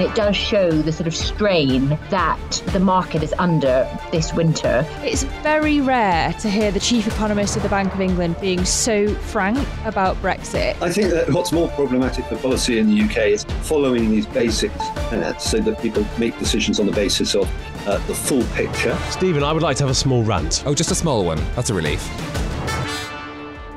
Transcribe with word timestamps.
It 0.00 0.12
does 0.16 0.36
show 0.36 0.72
the 0.72 0.90
sort 0.90 1.06
of 1.06 1.14
strain 1.14 1.96
that 2.10 2.62
the 2.72 2.80
market 2.80 3.22
is 3.22 3.32
under 3.38 3.88
this 4.10 4.34
winter. 4.34 4.84
It's 5.02 5.22
very 5.44 5.80
rare 5.80 6.32
to 6.32 6.50
hear 6.50 6.72
the 6.72 6.80
chief 6.80 7.06
economist 7.06 7.56
of 7.56 7.62
the 7.62 7.68
Bank 7.68 7.94
of 7.94 8.00
England 8.00 8.34
being 8.40 8.64
so 8.64 9.14
frank 9.14 9.68
about 9.84 10.16
Brexit. 10.16 10.82
I 10.82 10.90
think 10.90 11.10
that 11.10 11.30
what's 11.30 11.52
more 11.52 11.68
problematic 11.68 12.24
for 12.24 12.36
policy 12.38 12.80
in 12.80 12.88
the 12.88 13.02
UK 13.02 13.18
is 13.28 13.44
following 13.62 14.10
these 14.10 14.26
basics 14.26 14.80
uh, 14.80 15.38
so 15.38 15.60
that 15.60 15.80
people 15.80 16.04
make 16.18 16.36
decisions 16.40 16.80
on 16.80 16.86
the 16.86 16.92
basis 16.92 17.36
of 17.36 17.48
uh, 17.86 18.04
the 18.08 18.14
full 18.16 18.42
picture. 18.46 18.98
Stephen, 19.10 19.44
I 19.44 19.52
would 19.52 19.62
like 19.62 19.76
to 19.76 19.84
have 19.84 19.92
a 19.92 19.94
small 19.94 20.24
rant. 20.24 20.64
Oh, 20.66 20.74
just 20.74 20.90
a 20.90 20.96
small 20.96 21.24
one. 21.24 21.40
That's 21.54 21.70
a 21.70 21.74
relief. 21.74 22.02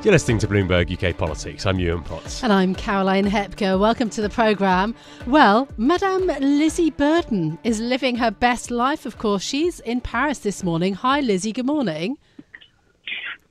You're 0.08 0.14
listening 0.14 0.38
to 0.38 0.48
Bloomberg 0.48 0.90
UK 0.90 1.14
Politics. 1.14 1.66
I'm 1.66 1.78
Yuan 1.78 2.02
Potts. 2.02 2.42
And 2.42 2.50
I'm 2.50 2.74
Caroline 2.74 3.26
Hepker. 3.26 3.76
Welcome 3.76 4.08
to 4.08 4.22
the 4.22 4.30
programme. 4.30 4.94
Well, 5.26 5.68
Madame 5.76 6.28
Lizzy 6.40 6.88
Burden 6.88 7.58
is 7.62 7.78
living 7.78 8.16
her 8.16 8.30
best 8.30 8.70
life, 8.70 9.04
of 9.04 9.18
course. 9.18 9.42
She's 9.42 9.80
in 9.80 10.00
Paris 10.00 10.38
this 10.38 10.64
morning. 10.64 10.94
Hi, 10.94 11.20
Lizzy. 11.20 11.52
Good 11.52 11.66
morning. 11.66 12.16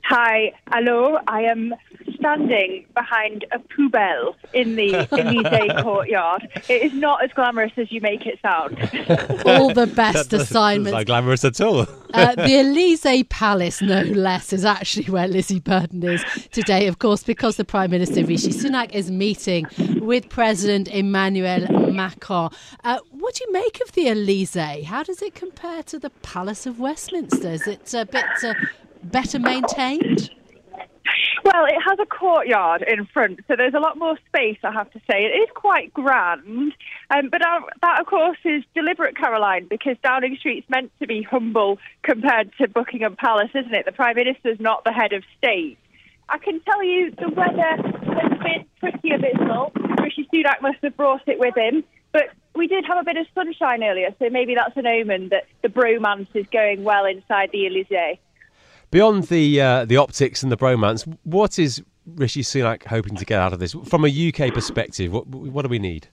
Hi, 0.06 0.52
hello. 0.72 1.20
I 1.28 1.42
am 1.42 1.76
standing 2.18 2.86
behind 2.94 3.46
a 3.52 3.60
poubelle 3.60 4.36
in 4.54 4.76
the 4.76 5.08
Elysee 5.12 5.82
courtyard. 5.84 6.48
It 6.68 6.82
is 6.84 6.94
not 6.94 7.24
as 7.24 7.32
glamorous 7.32 7.72
as 7.78 7.92
you 7.92 8.02
make 8.02 8.26
it 8.26 8.40
sound. 8.42 8.78
All 9.46 9.74
the 9.74 9.88
best 9.88 10.34
assignments. 10.34 10.92
Not 10.92 11.06
glamorous 11.06 11.44
at 11.46 11.60
all. 11.62 11.82
uh, 12.14 12.36
the 12.36 12.60
Elysee 12.60 13.24
Palace, 13.24 13.82
no 13.82 14.02
less, 14.02 14.54
is 14.54 14.66
actually 14.66 15.06
where 15.06 15.28
Lizzy 15.28 15.60
Burden 15.60 16.04
is 16.04 16.24
today, 16.52 16.88
of 16.88 17.00
course, 17.00 17.24
because 17.24 17.58
the 17.58 17.66
Prime 17.66 17.92
Minister 17.92 18.24
Rishi 18.26 18.50
Sunak 18.50 18.92
is 18.94 19.12
meeting 19.12 19.68
with 20.00 20.30
President 20.30 20.88
Emmanuel 20.88 21.68
Macron. 21.92 22.50
Uh, 22.84 23.00
what 23.12 23.36
do 23.36 23.44
you 23.46 23.52
make 23.52 23.80
of 23.82 23.92
the 23.94 24.08
Elysee? 24.08 24.84
How 24.84 25.04
does 25.04 25.22
it 25.22 25.36
compare 25.36 25.84
to 25.84 26.00
the 26.00 26.10
Palace 26.10 26.66
of 26.66 26.80
Westminster? 26.80 27.50
Is 27.50 27.68
it 27.68 27.94
a 27.94 28.06
bit 28.06 28.26
uh, 28.44 28.54
better 29.04 29.40
maintained? 29.40 30.32
Well, 31.44 31.66
it 31.66 31.80
has 31.86 32.00
a 32.00 32.06
courtyard 32.06 32.84
in 32.88 33.06
front, 33.06 33.40
so 33.48 33.56
there's 33.56 33.74
a 33.74 33.80
lot 33.80 33.98
more 33.98 34.18
space, 34.28 34.58
I 34.64 34.72
have 34.72 34.92
to 34.92 35.00
say. 35.00 35.24
It 35.24 35.38
is 35.38 35.50
quite 35.54 35.94
grand, 35.94 36.74
um, 37.10 37.30
but 37.30 37.42
uh, 37.42 37.62
that, 37.82 38.02
of 38.02 38.08
course, 38.08 38.38
is 38.44 38.64
deliberate, 38.74 39.16
Caroline, 39.16 39.68
because 39.68 39.96
Downing 40.04 40.36
Street's 40.38 40.70
meant 40.70 40.92
to 41.00 41.08
be 41.08 41.22
humble 41.22 41.80
compared 42.04 42.52
to 42.58 42.68
Buckingham 42.68 43.16
Palace, 43.16 43.52
isn't 43.54 43.74
it? 43.74 43.86
The 43.86 43.92
Prime 43.92 44.16
Minister's 44.16 44.60
not 44.60 44.84
the 44.84 44.92
head 44.92 45.14
of 45.14 45.24
state. 45.38 45.78
I 46.30 46.38
can 46.40 46.60
tell 46.62 46.84
you 46.84 47.12
the 47.12 47.30
weather 47.30 47.62
has 47.62 48.40
been 48.40 48.66
pretty 48.80 49.12
abysmal. 49.12 49.72
Rishi 50.02 50.28
Sunak 50.34 50.62
must 50.62 50.80
have 50.84 50.98
brought 50.98 51.28
it 51.28 51.40
with 51.40 51.56
him. 51.56 51.84
But 52.12 52.30
we 52.56 52.68
did 52.68 52.86
have 52.86 52.98
a 52.98 53.04
bit 53.04 53.18
of 53.18 53.28
sunshine 53.36 53.84
earlier, 53.84 54.14
so 54.20 54.30
maybe 54.30 54.56
that's 54.56 54.76
an 54.76 54.88
omen 54.88 55.30
that 55.30 55.46
the 55.62 55.70
bromance 55.70 56.28
is 56.34 56.48
going 56.48 56.84
well 56.84 57.06
inside 57.06 57.50
the 57.52 57.68
Elysee. 57.68 58.20
Beyond 58.90 59.24
the 59.26 59.62
uh, 59.62 59.86
the 59.86 59.98
optics 59.98 60.44
and 60.44 60.52
the 60.52 60.58
bromance, 60.58 61.06
what 61.24 61.60
is 61.60 61.84
Rishi 62.06 62.42
Sunak 62.42 62.86
hoping 62.86 63.16
to 63.18 63.26
get 63.26 63.40
out 63.40 63.52
of 63.52 63.60
this 63.60 63.74
from 63.86 64.06
a 64.06 64.08
UK 64.08 64.54
perspective? 64.54 65.12
What 65.12 65.28
what 65.28 65.64
do 65.64 65.70
we 65.70 65.80
need? 65.80 66.08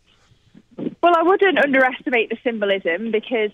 Well, 0.76 1.14
I 1.16 1.22
wouldn't 1.22 1.58
underestimate 1.58 2.30
the 2.30 2.38
symbolism 2.42 3.12
because 3.12 3.50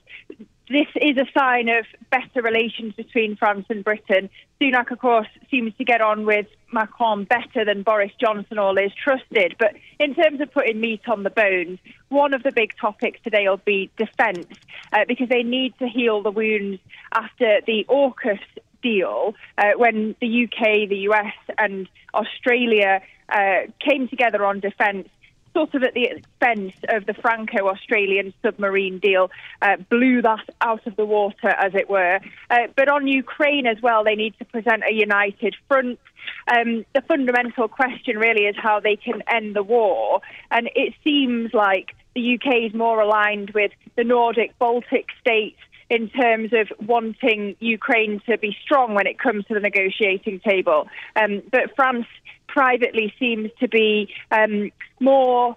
this 0.70 0.86
is 0.94 1.19
a 1.19 1.26
sign 1.36 1.69
of 1.69 1.84
better 2.10 2.41
relations 2.41 2.94
between 2.94 3.36
France 3.36 3.66
and 3.69 3.84
Britain. 3.84 4.31
Sunak, 4.60 4.91
of 4.91 5.00
course, 5.00 5.26
seems 5.50 5.75
to 5.76 5.84
get 5.84 6.00
on 6.00 6.25
with 6.25 6.47
Macron 6.72 7.25
better 7.25 7.64
than 7.64 7.82
Boris 7.82 8.12
Johnson 8.19 8.56
all 8.56 8.78
is 8.78 8.92
trusted. 8.94 9.56
But 9.58 9.75
in 9.98 10.14
terms 10.14 10.41
of 10.41 10.52
putting 10.52 10.81
meat 10.81 11.02
on 11.08 11.25
the 11.25 11.31
bones, 11.31 11.81
one 12.08 12.32
of 12.32 12.44
the 12.44 12.52
big 12.52 12.75
topics 12.81 13.19
today 13.25 13.48
will 13.48 13.58
be 13.58 13.91
defence, 13.98 14.47
uh, 14.92 15.04
because 15.08 15.28
they 15.28 15.42
need 15.42 15.76
to 15.81 15.88
heal 15.88 16.22
the 16.22 16.31
wounds 16.31 16.81
after 17.12 17.60
the 17.66 17.84
AUKUS 17.88 18.38
deal 18.82 19.34
uh, 19.58 19.72
when 19.76 20.14
the 20.20 20.44
UK, 20.44 20.88
the 20.88 21.08
US, 21.10 21.34
and 21.58 21.88
Australia 22.14 23.00
uh, 23.28 23.60
came 23.80 24.08
together 24.08 24.44
on 24.44 24.60
defence. 24.60 25.08
Sort 25.52 25.74
of 25.74 25.82
at 25.82 25.94
the 25.94 26.04
expense 26.04 26.74
of 26.88 27.06
the 27.06 27.14
Franco 27.14 27.66
Australian 27.66 28.32
submarine 28.40 29.00
deal, 29.00 29.32
uh, 29.60 29.78
blew 29.88 30.22
that 30.22 30.48
out 30.60 30.86
of 30.86 30.94
the 30.94 31.04
water, 31.04 31.48
as 31.48 31.74
it 31.74 31.90
were. 31.90 32.20
Uh, 32.48 32.69
but 32.76 32.88
on 32.88 33.08
Ukraine 33.08 33.66
as 33.66 33.82
well, 33.82 34.04
they 34.04 34.14
need 34.14 34.38
to 34.38 34.44
present 34.44 34.84
a 34.88 34.94
united 34.94 35.56
front. 35.66 35.98
Um, 36.46 36.84
the 36.94 37.02
fundamental 37.02 37.66
question 37.66 38.16
really 38.16 38.42
is 38.42 38.54
how 38.56 38.78
they 38.78 38.94
can 38.94 39.24
end 39.26 39.56
the 39.56 39.64
war. 39.64 40.20
And 40.52 40.70
it 40.76 40.94
seems 41.02 41.52
like 41.52 41.96
the 42.14 42.34
UK 42.34 42.66
is 42.69 42.74
more 42.74 43.00
aligned 43.00 43.50
with 43.50 43.72
the 43.96 44.04
Nordic 44.04 44.56
Baltic 44.58 45.06
states 45.20 45.58
in 45.90 46.08
terms 46.08 46.52
of 46.52 46.68
wanting 46.86 47.56
Ukraine 47.58 48.22
to 48.26 48.38
be 48.38 48.56
strong 48.62 48.94
when 48.94 49.06
it 49.08 49.18
comes 49.18 49.44
to 49.46 49.54
the 49.54 49.60
negotiating 49.60 50.40
table. 50.40 50.88
Um, 51.16 51.42
but 51.50 51.74
France 51.74 52.06
privately 52.46 53.12
seems 53.18 53.50
to 53.58 53.68
be 53.68 54.08
um, 54.30 54.70
more 55.00 55.56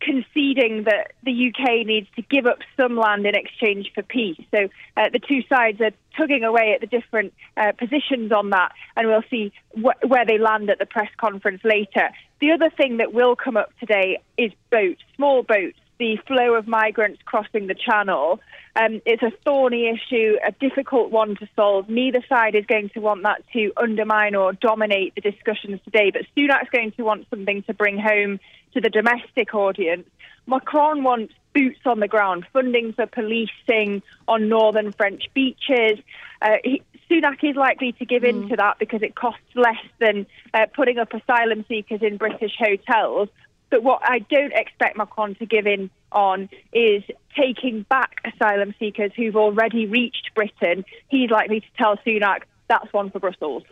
conceding 0.00 0.84
that 0.84 1.12
the 1.22 1.48
UK 1.48 1.86
needs 1.86 2.06
to 2.16 2.22
give 2.22 2.46
up 2.46 2.58
some 2.78 2.96
land 2.96 3.26
in 3.26 3.34
exchange 3.34 3.90
for 3.94 4.02
peace. 4.02 4.40
So 4.50 4.68
uh, 4.96 5.08
the 5.12 5.18
two 5.18 5.42
sides 5.48 5.80
are 5.80 5.92
tugging 6.16 6.44
away 6.44 6.72
at 6.74 6.80
the 6.80 6.86
different 6.86 7.32
uh, 7.56 7.72
positions 7.72 8.32
on 8.32 8.50
that, 8.50 8.72
and 8.96 9.08
we'll 9.08 9.22
see 9.30 9.52
wh- 9.74 10.08
where 10.08 10.26
they 10.26 10.38
land 10.38 10.68
at 10.70 10.78
the 10.78 10.86
press 10.86 11.10
conference 11.16 11.62
later. 11.64 12.10
The 12.40 12.52
other 12.52 12.70
thing 12.70 12.98
that 12.98 13.12
will 13.14 13.36
come 13.36 13.56
up 13.56 13.70
today 13.80 14.20
is 14.36 14.52
boats, 14.70 15.00
small 15.16 15.42
boats 15.42 15.78
the 15.98 16.16
flow 16.26 16.54
of 16.54 16.66
migrants 16.66 17.20
crossing 17.24 17.66
the 17.66 17.74
channel. 17.74 18.40
Um, 18.76 19.00
it's 19.06 19.22
a 19.22 19.30
thorny 19.44 19.88
issue, 19.88 20.36
a 20.44 20.50
difficult 20.50 21.10
one 21.10 21.36
to 21.36 21.48
solve. 21.54 21.88
Neither 21.88 22.22
side 22.28 22.56
is 22.56 22.66
going 22.66 22.88
to 22.90 23.00
want 23.00 23.22
that 23.22 23.44
to 23.52 23.72
undermine 23.76 24.34
or 24.34 24.52
dominate 24.52 25.14
the 25.14 25.20
discussions 25.20 25.80
today, 25.84 26.10
but 26.10 26.22
Sunak's 26.36 26.70
going 26.70 26.92
to 26.92 27.02
want 27.02 27.26
something 27.30 27.62
to 27.64 27.74
bring 27.74 27.98
home 27.98 28.40
to 28.72 28.80
the 28.80 28.90
domestic 28.90 29.54
audience. 29.54 30.08
Macron 30.46 31.04
wants 31.04 31.32
boots 31.54 31.80
on 31.86 32.00
the 32.00 32.08
ground, 32.08 32.46
funding 32.52 32.92
for 32.92 33.06
policing 33.06 34.02
on 34.26 34.48
northern 34.48 34.90
French 34.90 35.22
beaches. 35.34 36.00
Uh, 36.42 36.56
he, 36.64 36.82
Sunak 37.08 37.42
is 37.42 37.54
likely 37.54 37.92
to 37.92 38.04
give 38.04 38.24
in 38.24 38.44
mm. 38.44 38.48
to 38.48 38.56
that 38.56 38.78
because 38.78 39.02
it 39.02 39.14
costs 39.14 39.44
less 39.54 39.76
than 40.00 40.26
uh, 40.52 40.66
putting 40.74 40.98
up 40.98 41.14
asylum 41.14 41.64
seekers 41.68 42.02
in 42.02 42.16
British 42.16 42.56
hotels. 42.58 43.28
But 43.70 43.82
what 43.82 44.00
I 44.02 44.18
don't 44.18 44.52
expect 44.52 44.96
Macron 44.96 45.36
to 45.36 45.46
give 45.46 45.66
in 45.66 45.90
on 46.14 46.48
is 46.72 47.02
taking 47.36 47.82
back 47.82 48.20
asylum 48.24 48.74
seekers 48.78 49.12
who've 49.16 49.36
already 49.36 49.86
reached 49.86 50.30
Britain. 50.34 50.84
He's 51.08 51.30
likely 51.30 51.60
to 51.60 51.66
tell 51.76 51.96
Sunak 51.98 52.42
that's 52.68 52.92
one 52.92 53.10
for 53.10 53.18
Brussels. 53.18 53.64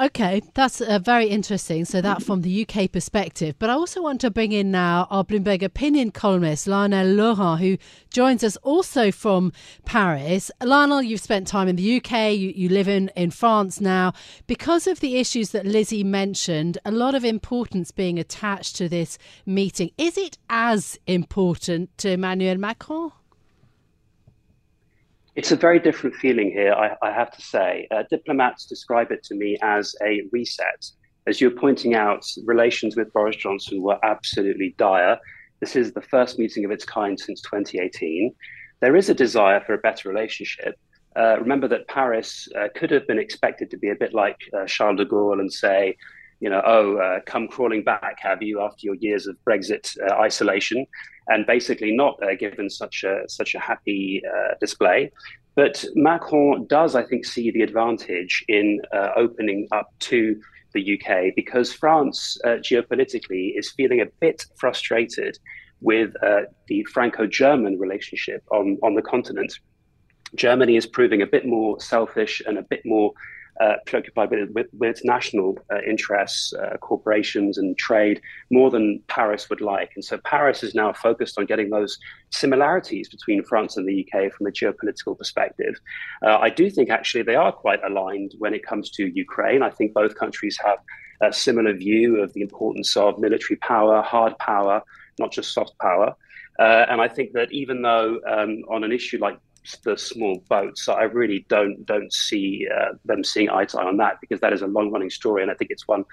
Okay, 0.00 0.42
that's 0.54 0.80
uh, 0.80 0.98
very 0.98 1.26
interesting. 1.26 1.84
So, 1.84 2.00
that 2.00 2.22
from 2.22 2.42
the 2.42 2.66
UK 2.66 2.90
perspective. 2.90 3.54
But 3.60 3.70
I 3.70 3.74
also 3.74 4.02
want 4.02 4.20
to 4.22 4.30
bring 4.30 4.50
in 4.50 4.72
now 4.72 5.06
our 5.08 5.24
Bloomberg 5.24 5.62
opinion 5.62 6.10
columnist, 6.10 6.66
Lionel 6.66 7.06
Laurent, 7.06 7.60
who 7.60 7.78
joins 8.10 8.42
us 8.42 8.56
also 8.58 9.12
from 9.12 9.52
Paris. 9.84 10.50
Lionel, 10.62 11.00
you've 11.02 11.20
spent 11.20 11.46
time 11.46 11.68
in 11.68 11.76
the 11.76 11.96
UK, 11.98 12.32
you, 12.32 12.52
you 12.56 12.68
live 12.68 12.88
in, 12.88 13.08
in 13.14 13.30
France 13.30 13.80
now. 13.80 14.12
Because 14.48 14.88
of 14.88 14.98
the 14.98 15.16
issues 15.16 15.50
that 15.50 15.64
Lizzy 15.64 16.02
mentioned, 16.02 16.76
a 16.84 16.90
lot 16.90 17.14
of 17.14 17.24
importance 17.24 17.92
being 17.92 18.18
attached 18.18 18.74
to 18.76 18.88
this 18.88 19.16
meeting. 19.46 19.92
Is 19.96 20.18
it 20.18 20.38
as 20.50 20.98
important 21.06 21.96
to 21.98 22.10
Emmanuel 22.10 22.58
Macron? 22.58 23.12
It's 25.36 25.50
a 25.50 25.56
very 25.56 25.80
different 25.80 26.14
feeling 26.14 26.52
here, 26.52 26.72
I, 26.72 26.94
I 27.02 27.10
have 27.12 27.32
to 27.32 27.42
say. 27.42 27.88
Uh, 27.90 28.04
diplomats 28.08 28.66
describe 28.66 29.10
it 29.10 29.24
to 29.24 29.34
me 29.34 29.56
as 29.62 29.94
a 30.00 30.22
reset. 30.30 30.86
As 31.26 31.40
you're 31.40 31.50
pointing 31.50 31.94
out, 31.94 32.24
relations 32.44 32.96
with 32.96 33.12
Boris 33.12 33.34
Johnson 33.34 33.82
were 33.82 33.98
absolutely 34.04 34.76
dire. 34.78 35.18
This 35.58 35.74
is 35.74 35.92
the 35.92 36.02
first 36.02 36.38
meeting 36.38 36.64
of 36.64 36.70
its 36.70 36.84
kind 36.84 37.18
since 37.18 37.40
2018. 37.42 38.32
There 38.80 38.94
is 38.94 39.08
a 39.08 39.14
desire 39.14 39.60
for 39.60 39.74
a 39.74 39.78
better 39.78 40.08
relationship. 40.08 40.78
Uh, 41.16 41.38
remember 41.40 41.66
that 41.66 41.88
Paris 41.88 42.46
uh, 42.56 42.68
could 42.76 42.92
have 42.92 43.06
been 43.08 43.18
expected 43.18 43.70
to 43.70 43.76
be 43.76 43.90
a 43.90 43.94
bit 43.96 44.14
like 44.14 44.36
uh, 44.56 44.66
Charles 44.66 44.98
de 44.98 45.04
Gaulle 45.04 45.40
and 45.40 45.52
say, 45.52 45.96
you 46.38 46.50
know, 46.50 46.62
oh, 46.64 46.96
uh, 46.98 47.20
come 47.26 47.48
crawling 47.48 47.82
back, 47.82 48.18
have 48.20 48.42
you, 48.42 48.60
after 48.60 48.80
your 48.82 48.96
years 48.96 49.26
of 49.26 49.36
Brexit 49.48 49.96
uh, 50.06 50.14
isolation, 50.20 50.86
and 51.28 51.46
basically 51.46 51.94
not 51.94 52.22
uh, 52.22 52.34
given 52.34 52.68
such 52.70 53.04
a 53.04 53.22
such 53.28 53.54
a 53.54 53.58
happy 53.58 54.22
uh, 54.26 54.54
display. 54.60 55.10
But 55.56 55.84
Macron 55.94 56.66
does, 56.66 56.96
I 56.96 57.04
think, 57.04 57.24
see 57.24 57.52
the 57.52 57.62
advantage 57.62 58.44
in 58.48 58.80
uh, 58.92 59.10
opening 59.16 59.68
up 59.70 59.88
to 60.00 60.40
the 60.72 60.98
UK 60.98 61.32
because 61.36 61.72
France 61.72 62.36
geopolitically 62.44 63.56
is 63.56 63.70
feeling 63.70 64.00
a 64.00 64.06
bit 64.20 64.44
frustrated 64.56 65.38
with 65.80 66.12
the 66.68 66.84
Franco-German 66.92 67.78
relationship 67.78 68.42
on 68.50 68.78
on 68.82 68.94
the 68.94 69.02
continent. 69.02 69.52
Germany 70.34 70.76
is 70.76 70.86
proving 70.86 71.22
a 71.22 71.26
bit 71.26 71.46
more 71.46 71.80
selfish 71.80 72.42
and 72.44 72.58
a 72.58 72.62
bit 72.62 72.82
more 72.84 73.12
uh, 73.60 73.74
preoccupied 73.86 74.30
with, 74.30 74.50
with, 74.50 74.66
with 74.78 74.90
its 74.90 75.04
national 75.04 75.58
uh, 75.72 75.80
interests, 75.86 76.52
uh, 76.54 76.76
corporations, 76.78 77.58
and 77.58 77.78
trade 77.78 78.20
more 78.50 78.70
than 78.70 79.00
Paris 79.08 79.48
would 79.48 79.60
like. 79.60 79.90
And 79.94 80.04
so 80.04 80.18
Paris 80.18 80.62
is 80.62 80.74
now 80.74 80.92
focused 80.92 81.38
on 81.38 81.46
getting 81.46 81.70
those 81.70 81.98
similarities 82.30 83.08
between 83.08 83.44
France 83.44 83.76
and 83.76 83.86
the 83.86 84.06
UK 84.06 84.32
from 84.32 84.46
a 84.46 84.50
geopolitical 84.50 85.16
perspective. 85.16 85.74
Uh, 86.24 86.38
I 86.38 86.50
do 86.50 86.68
think 86.70 86.90
actually 86.90 87.22
they 87.22 87.36
are 87.36 87.52
quite 87.52 87.80
aligned 87.84 88.34
when 88.38 88.54
it 88.54 88.66
comes 88.66 88.90
to 88.92 89.06
Ukraine. 89.06 89.62
I 89.62 89.70
think 89.70 89.94
both 89.94 90.16
countries 90.16 90.58
have 90.64 90.78
a 91.22 91.32
similar 91.32 91.72
view 91.72 92.20
of 92.20 92.32
the 92.32 92.42
importance 92.42 92.96
of 92.96 93.18
military 93.18 93.56
power, 93.56 94.02
hard 94.02 94.36
power, 94.38 94.82
not 95.18 95.32
just 95.32 95.54
soft 95.54 95.78
power. 95.78 96.14
Uh, 96.58 96.86
and 96.88 97.00
I 97.00 97.08
think 97.08 97.32
that 97.32 97.52
even 97.52 97.82
though 97.82 98.20
um, 98.28 98.62
on 98.68 98.84
an 98.84 98.92
issue 98.92 99.18
like 99.18 99.38
the 99.84 99.96
small 99.96 100.42
boats. 100.48 100.84
So 100.84 100.92
I 100.92 101.04
really 101.04 101.46
don't 101.48 101.84
don't 101.86 102.12
see 102.12 102.66
uh, 102.74 102.94
them 103.04 103.24
seeing 103.24 103.50
eye 103.50 103.64
to 103.66 103.80
eye 103.80 103.86
on 103.86 103.96
that 103.98 104.20
because 104.20 104.40
that 104.40 104.52
is 104.52 104.62
a 104.62 104.66
long 104.66 104.90
running 104.90 105.10
story, 105.10 105.42
and 105.42 105.50
I 105.50 105.54
think 105.54 105.70
it's 105.70 105.88
one 105.88 106.04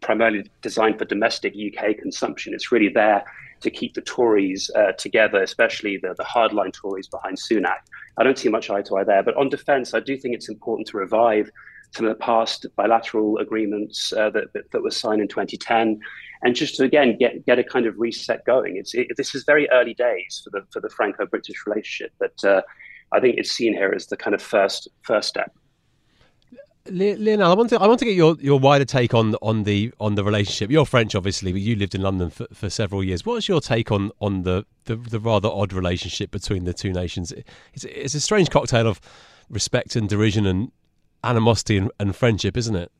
primarily 0.00 0.50
designed 0.62 0.98
for 0.98 1.04
domestic 1.04 1.54
UK 1.54 1.96
consumption. 1.98 2.54
It's 2.54 2.72
really 2.72 2.88
there 2.88 3.24
to 3.60 3.70
keep 3.70 3.94
the 3.94 4.00
Tories 4.00 4.70
uh, 4.74 4.92
together, 4.92 5.42
especially 5.42 5.98
the, 5.98 6.14
the 6.16 6.24
hardline 6.24 6.72
Tories 6.72 7.08
behind 7.08 7.36
Sunak. 7.36 7.80
I 8.16 8.22
don't 8.22 8.38
see 8.38 8.48
much 8.48 8.70
eye 8.70 8.82
to 8.82 8.96
eye 8.96 9.04
there. 9.04 9.22
But 9.22 9.36
on 9.36 9.48
defence, 9.50 9.92
I 9.92 10.00
do 10.00 10.16
think 10.16 10.34
it's 10.34 10.48
important 10.48 10.88
to 10.88 10.96
revive 10.96 11.50
some 11.92 12.06
of 12.06 12.10
the 12.16 12.24
past 12.24 12.66
bilateral 12.76 13.36
agreements 13.38 14.12
uh, 14.12 14.30
that, 14.30 14.52
that, 14.54 14.70
that 14.70 14.82
were 14.82 14.90
signed 14.90 15.20
in 15.20 15.28
2010, 15.28 15.98
and 16.42 16.54
just 16.54 16.76
to 16.76 16.84
again 16.84 17.16
get 17.18 17.44
get 17.46 17.58
a 17.58 17.64
kind 17.64 17.86
of 17.86 17.98
reset 17.98 18.44
going. 18.44 18.76
It's 18.76 18.94
it, 18.94 19.08
this 19.16 19.34
is 19.34 19.44
very 19.44 19.68
early 19.70 19.94
days 19.94 20.40
for 20.44 20.50
the 20.50 20.64
for 20.72 20.80
the 20.80 20.88
Franco-British 20.88 21.66
relationship, 21.66 22.12
but 22.18 22.44
uh, 22.44 22.62
I 23.12 23.20
think 23.20 23.36
it's 23.38 23.50
seen 23.50 23.72
here 23.72 23.92
as 23.94 24.06
the 24.06 24.16
kind 24.16 24.34
of 24.34 24.42
first 24.42 24.88
first 25.02 25.28
step. 25.28 25.52
Lionel, 26.88 27.50
I 27.50 27.54
want 27.54 27.70
to 27.70 27.80
I 27.80 27.86
want 27.86 27.98
to 27.98 28.04
get 28.04 28.14
your, 28.14 28.36
your 28.40 28.58
wider 28.58 28.84
take 28.84 29.12
on 29.12 29.34
on 29.42 29.64
the 29.64 29.92
on 30.00 30.14
the 30.14 30.24
relationship. 30.24 30.70
You're 30.70 30.86
French, 30.86 31.14
obviously, 31.14 31.52
but 31.52 31.60
you 31.60 31.76
lived 31.76 31.94
in 31.94 32.00
London 32.00 32.30
for, 32.30 32.46
for 32.52 32.70
several 32.70 33.04
years. 33.04 33.26
What's 33.26 33.48
your 33.48 33.60
take 33.60 33.92
on 33.92 34.10
on 34.20 34.42
the, 34.42 34.64
the, 34.86 34.96
the 34.96 35.20
rather 35.20 35.48
odd 35.48 35.72
relationship 35.72 36.30
between 36.30 36.64
the 36.64 36.72
two 36.72 36.92
nations? 36.92 37.32
It's 37.74 37.84
it's 37.84 38.14
a 38.14 38.20
strange 38.20 38.50
cocktail 38.50 38.86
of 38.86 39.00
respect 39.50 39.94
and 39.94 40.08
derision 40.08 40.46
and 40.46 40.72
animosity 41.22 41.76
and, 41.76 41.90
and 42.00 42.16
friendship, 42.16 42.56
isn't 42.56 42.76
it? 42.76 42.90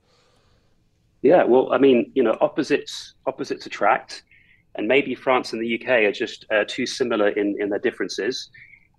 Yeah, 1.23 1.45
well, 1.45 1.73
I 1.73 1.79
mean, 1.79 2.11
you 2.15 2.23
know, 2.23 2.37
opposites 2.41 3.15
opposites 3.27 3.65
attract, 3.65 4.25
and 4.77 4.87
maybe 4.87 5.15
France 5.15 5.53
and 5.55 5.62
the 5.62 5.81
UK 5.81 6.05
are 6.05 6.12
just 6.12 6.45
uh, 6.51 6.65
too 6.69 6.85
similar 6.85 7.29
in 7.29 7.57
in 7.59 7.71
their 7.71 7.79
differences. 7.79 8.51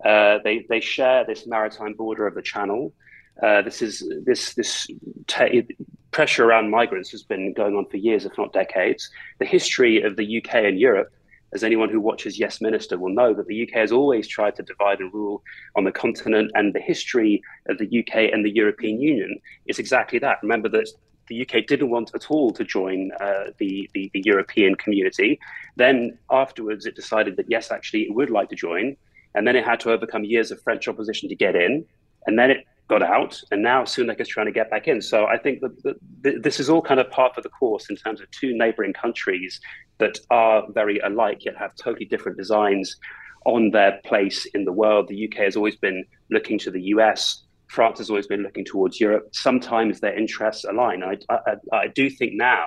Uh, 0.05 0.39
they 0.43 0.65
they 0.69 0.79
share 0.79 1.25
this 1.25 1.45
maritime 1.47 1.93
border 1.93 2.27
of 2.27 2.35
the 2.35 2.41
Channel. 2.41 2.93
Uh, 3.41 3.61
this 3.61 3.81
is 3.81 4.03
this 4.25 4.53
this 4.53 4.87
te- 5.27 5.67
pressure 6.11 6.45
around 6.45 6.69
migrants 6.69 7.11
has 7.11 7.23
been 7.23 7.53
going 7.53 7.75
on 7.75 7.85
for 7.85 7.97
years, 7.97 8.25
if 8.25 8.37
not 8.37 8.53
decades. 8.53 9.09
The 9.39 9.45
history 9.45 10.01
of 10.01 10.15
the 10.17 10.37
UK 10.37 10.55
and 10.55 10.79
Europe, 10.79 11.13
as 11.53 11.63
anyone 11.63 11.89
who 11.89 12.01
watches 12.01 12.39
Yes 12.39 12.61
Minister 12.61 12.97
will 12.97 13.13
know, 13.13 13.33
that 13.33 13.47
the 13.47 13.63
UK 13.63 13.75
has 13.75 13.91
always 13.91 14.27
tried 14.27 14.55
to 14.57 14.63
divide 14.63 14.99
and 14.99 15.13
rule 15.13 15.41
on 15.75 15.85
the 15.85 15.91
continent, 15.91 16.51
and 16.55 16.73
the 16.73 16.81
history 16.81 17.41
of 17.67 17.77
the 17.77 17.99
UK 17.99 18.31
and 18.33 18.45
the 18.45 18.51
European 18.51 18.99
Union 18.99 19.39
is 19.65 19.79
exactly 19.79 20.19
that. 20.19 20.37
Remember 20.41 20.69
that 20.69 20.89
the 21.27 21.41
UK 21.41 21.65
didn't 21.65 21.89
want 21.89 22.11
at 22.13 22.29
all 22.29 22.51
to 22.51 22.63
join 22.65 23.11
uh, 23.21 23.45
the, 23.57 23.89
the, 23.93 24.11
the 24.13 24.21
European 24.25 24.75
community. 24.75 25.39
Then 25.77 26.17
afterwards, 26.29 26.85
it 26.85 26.95
decided 26.95 27.37
that 27.37 27.49
yes, 27.49 27.71
actually, 27.71 28.01
it 28.01 28.13
would 28.13 28.29
like 28.29 28.49
to 28.49 28.55
join 28.55 28.97
and 29.35 29.47
then 29.47 29.55
it 29.55 29.65
had 29.65 29.79
to 29.81 29.91
overcome 29.91 30.23
years 30.23 30.51
of 30.51 30.61
French 30.61 30.87
opposition 30.87 31.29
to 31.29 31.35
get 31.35 31.55
in, 31.55 31.85
and 32.25 32.37
then 32.37 32.51
it 32.51 32.65
got 32.91 33.01
out, 33.01 33.39
and 33.51 33.63
now 33.63 33.83
Sunak 33.83 34.19
is 34.19 34.27
trying 34.27 34.47
to 34.47 34.51
get 34.51 34.69
back 34.69 34.87
in. 34.87 35.01
So 35.01 35.25
I 35.25 35.37
think 35.37 35.61
that, 35.61 35.95
this 36.43 36.59
is 36.59 36.69
all 36.69 36.81
kind 36.81 36.99
of 36.99 37.09
part 37.09 37.37
of 37.37 37.43
the 37.43 37.49
course 37.49 37.89
in 37.89 37.95
terms 37.95 38.19
of 38.19 38.29
two 38.31 38.55
neighbouring 38.57 38.91
countries 38.91 39.61
that 39.99 40.19
are 40.29 40.63
very 40.73 40.99
alike 40.99 41.45
yet 41.45 41.55
have 41.57 41.73
totally 41.75 42.05
different 42.05 42.37
designs 42.37 42.97
on 43.45 43.71
their 43.71 43.99
place 44.03 44.45
in 44.53 44.65
the 44.65 44.73
world. 44.73 45.07
The 45.07 45.25
UK 45.25 45.45
has 45.45 45.55
always 45.55 45.77
been 45.77 46.03
looking 46.29 46.59
to 46.59 46.71
the 46.71 46.81
US. 46.95 47.45
France 47.67 47.99
has 47.99 48.09
always 48.09 48.27
been 48.27 48.43
looking 48.43 48.65
towards 48.65 48.99
Europe. 48.99 49.29
Sometimes 49.31 50.01
their 50.01 50.17
interests 50.17 50.65
align. 50.65 51.01
I, 51.01 51.17
I, 51.29 51.55
I 51.71 51.87
do 51.87 52.09
think 52.09 52.33
now 52.33 52.65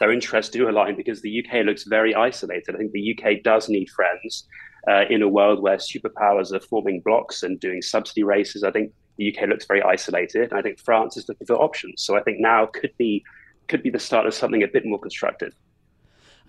their 0.00 0.10
interests 0.10 0.50
do 0.50 0.68
align 0.68 0.96
because 0.96 1.20
the 1.20 1.44
UK 1.44 1.66
looks 1.66 1.84
very 1.84 2.14
isolated. 2.14 2.74
I 2.74 2.78
think 2.78 2.92
the 2.92 3.16
UK 3.16 3.42
does 3.44 3.68
need 3.68 3.90
friends 3.90 4.48
uh, 4.88 5.04
in 5.08 5.22
a 5.22 5.28
world 5.28 5.62
where 5.62 5.76
superpowers 5.76 6.52
are 6.52 6.60
forming 6.60 7.00
blocks 7.00 7.42
and 7.42 7.60
doing 7.60 7.82
subsidy 7.82 8.24
races. 8.24 8.64
I 8.64 8.70
think 8.70 8.92
the 9.16 9.34
UK 9.34 9.48
looks 9.48 9.66
very 9.66 9.82
isolated, 9.82 10.50
and 10.50 10.58
I 10.58 10.62
think 10.62 10.78
France 10.78 11.16
is 11.16 11.28
looking 11.28 11.46
for 11.46 11.54
options. 11.54 12.02
So 12.02 12.16
I 12.16 12.22
think 12.22 12.40
now 12.40 12.66
could 12.66 12.96
be 12.98 13.24
could 13.68 13.82
be 13.82 13.90
the 13.90 13.98
start 13.98 14.26
of 14.26 14.34
something 14.34 14.62
a 14.62 14.68
bit 14.68 14.84
more 14.84 14.98
constructive. 14.98 15.54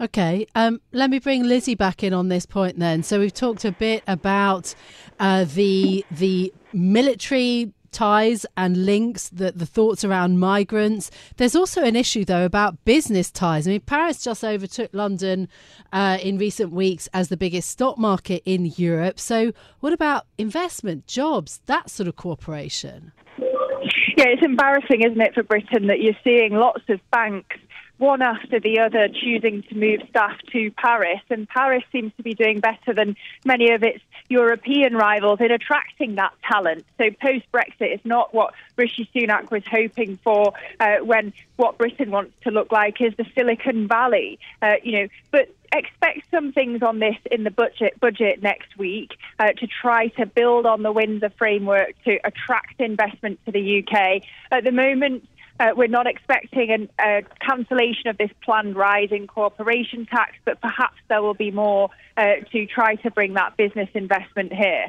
Okay, 0.01 0.47
um, 0.55 0.81
let 0.91 1.11
me 1.11 1.19
bring 1.19 1.43
Lizzy 1.43 1.75
back 1.75 2.03
in 2.03 2.13
on 2.13 2.27
this 2.27 2.45
point 2.45 2.79
then. 2.79 3.03
So 3.03 3.19
we've 3.19 3.33
talked 3.33 3.63
a 3.63 3.71
bit 3.71 4.03
about 4.07 4.73
uh, 5.19 5.45
the 5.45 6.03
the 6.09 6.51
military 6.73 7.71
ties 7.93 8.45
and 8.57 8.85
links, 8.85 9.29
the, 9.29 9.51
the 9.51 9.65
thoughts 9.65 10.03
around 10.03 10.39
migrants. 10.39 11.11
There's 11.37 11.55
also 11.55 11.83
an 11.83 11.95
issue, 11.95 12.25
though, 12.25 12.45
about 12.45 12.83
business 12.85 13.31
ties. 13.31 13.67
I 13.67 13.71
mean, 13.71 13.81
Paris 13.81 14.23
just 14.23 14.43
overtook 14.43 14.89
London 14.93 15.47
uh, 15.91 16.17
in 16.21 16.37
recent 16.37 16.71
weeks 16.71 17.07
as 17.13 17.29
the 17.29 17.37
biggest 17.37 17.69
stock 17.69 17.97
market 17.97 18.41
in 18.45 18.65
Europe. 18.65 19.19
So, 19.19 19.53
what 19.79 19.93
about 19.93 20.25
investment, 20.37 21.07
jobs, 21.07 21.61
that 21.67 21.89
sort 21.89 22.07
of 22.07 22.15
cooperation? 22.15 23.13
Yeah, 23.37 24.25
it's 24.29 24.43
embarrassing, 24.43 25.01
isn't 25.01 25.21
it, 25.21 25.33
for 25.33 25.43
Britain 25.43 25.87
that 25.87 25.99
you're 26.01 26.17
seeing 26.23 26.53
lots 26.53 26.83
of 26.89 26.99
banks 27.11 27.57
one 27.97 28.21
after 28.21 28.59
the 28.59 28.79
other 28.79 29.07
choosing 29.07 29.63
to 29.63 29.75
move 29.75 30.01
staff 30.09 30.37
to 30.51 30.71
Paris. 30.71 31.21
And 31.29 31.47
Paris 31.47 31.83
seems 31.91 32.11
to 32.17 32.23
be 32.23 32.33
doing 32.33 32.59
better 32.59 32.93
than 32.93 33.15
many 33.45 33.71
of 33.71 33.83
its 33.83 34.03
European 34.29 34.95
rivals 34.95 35.39
in 35.39 35.51
attracting 35.51 36.15
that 36.15 36.33
talent. 36.49 36.85
So 36.97 37.11
post 37.11 37.45
Brexit 37.51 37.93
is 37.93 38.01
not 38.03 38.33
what 38.33 38.53
Rishi 38.77 39.09
Sunak 39.13 39.51
was 39.51 39.63
hoping 39.69 40.17
for 40.17 40.53
uh, 40.79 40.97
when 41.03 41.33
what 41.55 41.77
Britain 41.77 42.09
wants 42.09 42.33
to 42.43 42.51
look 42.51 42.71
like 42.71 42.99
is 42.99 43.13
the 43.15 43.25
Silicon 43.35 43.87
Valley. 43.87 44.39
Uh, 44.61 44.75
you 44.81 44.93
know, 44.93 45.07
but 45.31 45.49
expect 45.73 46.29
some 46.29 46.51
things 46.51 46.83
on 46.83 46.99
this 46.99 47.15
in 47.31 47.43
the 47.43 47.51
budget 47.51 47.99
budget 47.99 48.41
next 48.41 48.77
week 48.77 49.17
uh, 49.39 49.51
to 49.53 49.67
try 49.67 50.07
to 50.07 50.25
build 50.25 50.65
on 50.65 50.83
the 50.83 50.91
Windsor 50.91 51.29
framework 51.29 51.93
to 52.05 52.19
attract 52.23 52.79
investment 52.79 53.39
to 53.45 53.51
the 53.51 53.79
UK. 53.83 54.23
At 54.51 54.63
the 54.63 54.71
moment, 54.71 55.27
uh, 55.63 55.73
we're 55.75 55.87
not 55.87 56.07
expecting 56.07 56.89
a 56.99 57.21
cancellation 57.39 58.07
of 58.07 58.17
this 58.17 58.31
planned 58.43 58.75
rise 58.75 59.09
in 59.11 59.27
corporation 59.27 60.05
tax, 60.05 60.33
but 60.43 60.59
perhaps 60.59 60.97
there 61.07 61.21
will 61.21 61.33
be 61.33 61.51
more 61.51 61.89
uh, 62.17 62.33
to 62.51 62.65
try 62.65 62.95
to 62.95 63.09
bring 63.11 63.33
that 63.33 63.55
business 63.55 63.87
investment 63.93 64.51
here. 64.51 64.87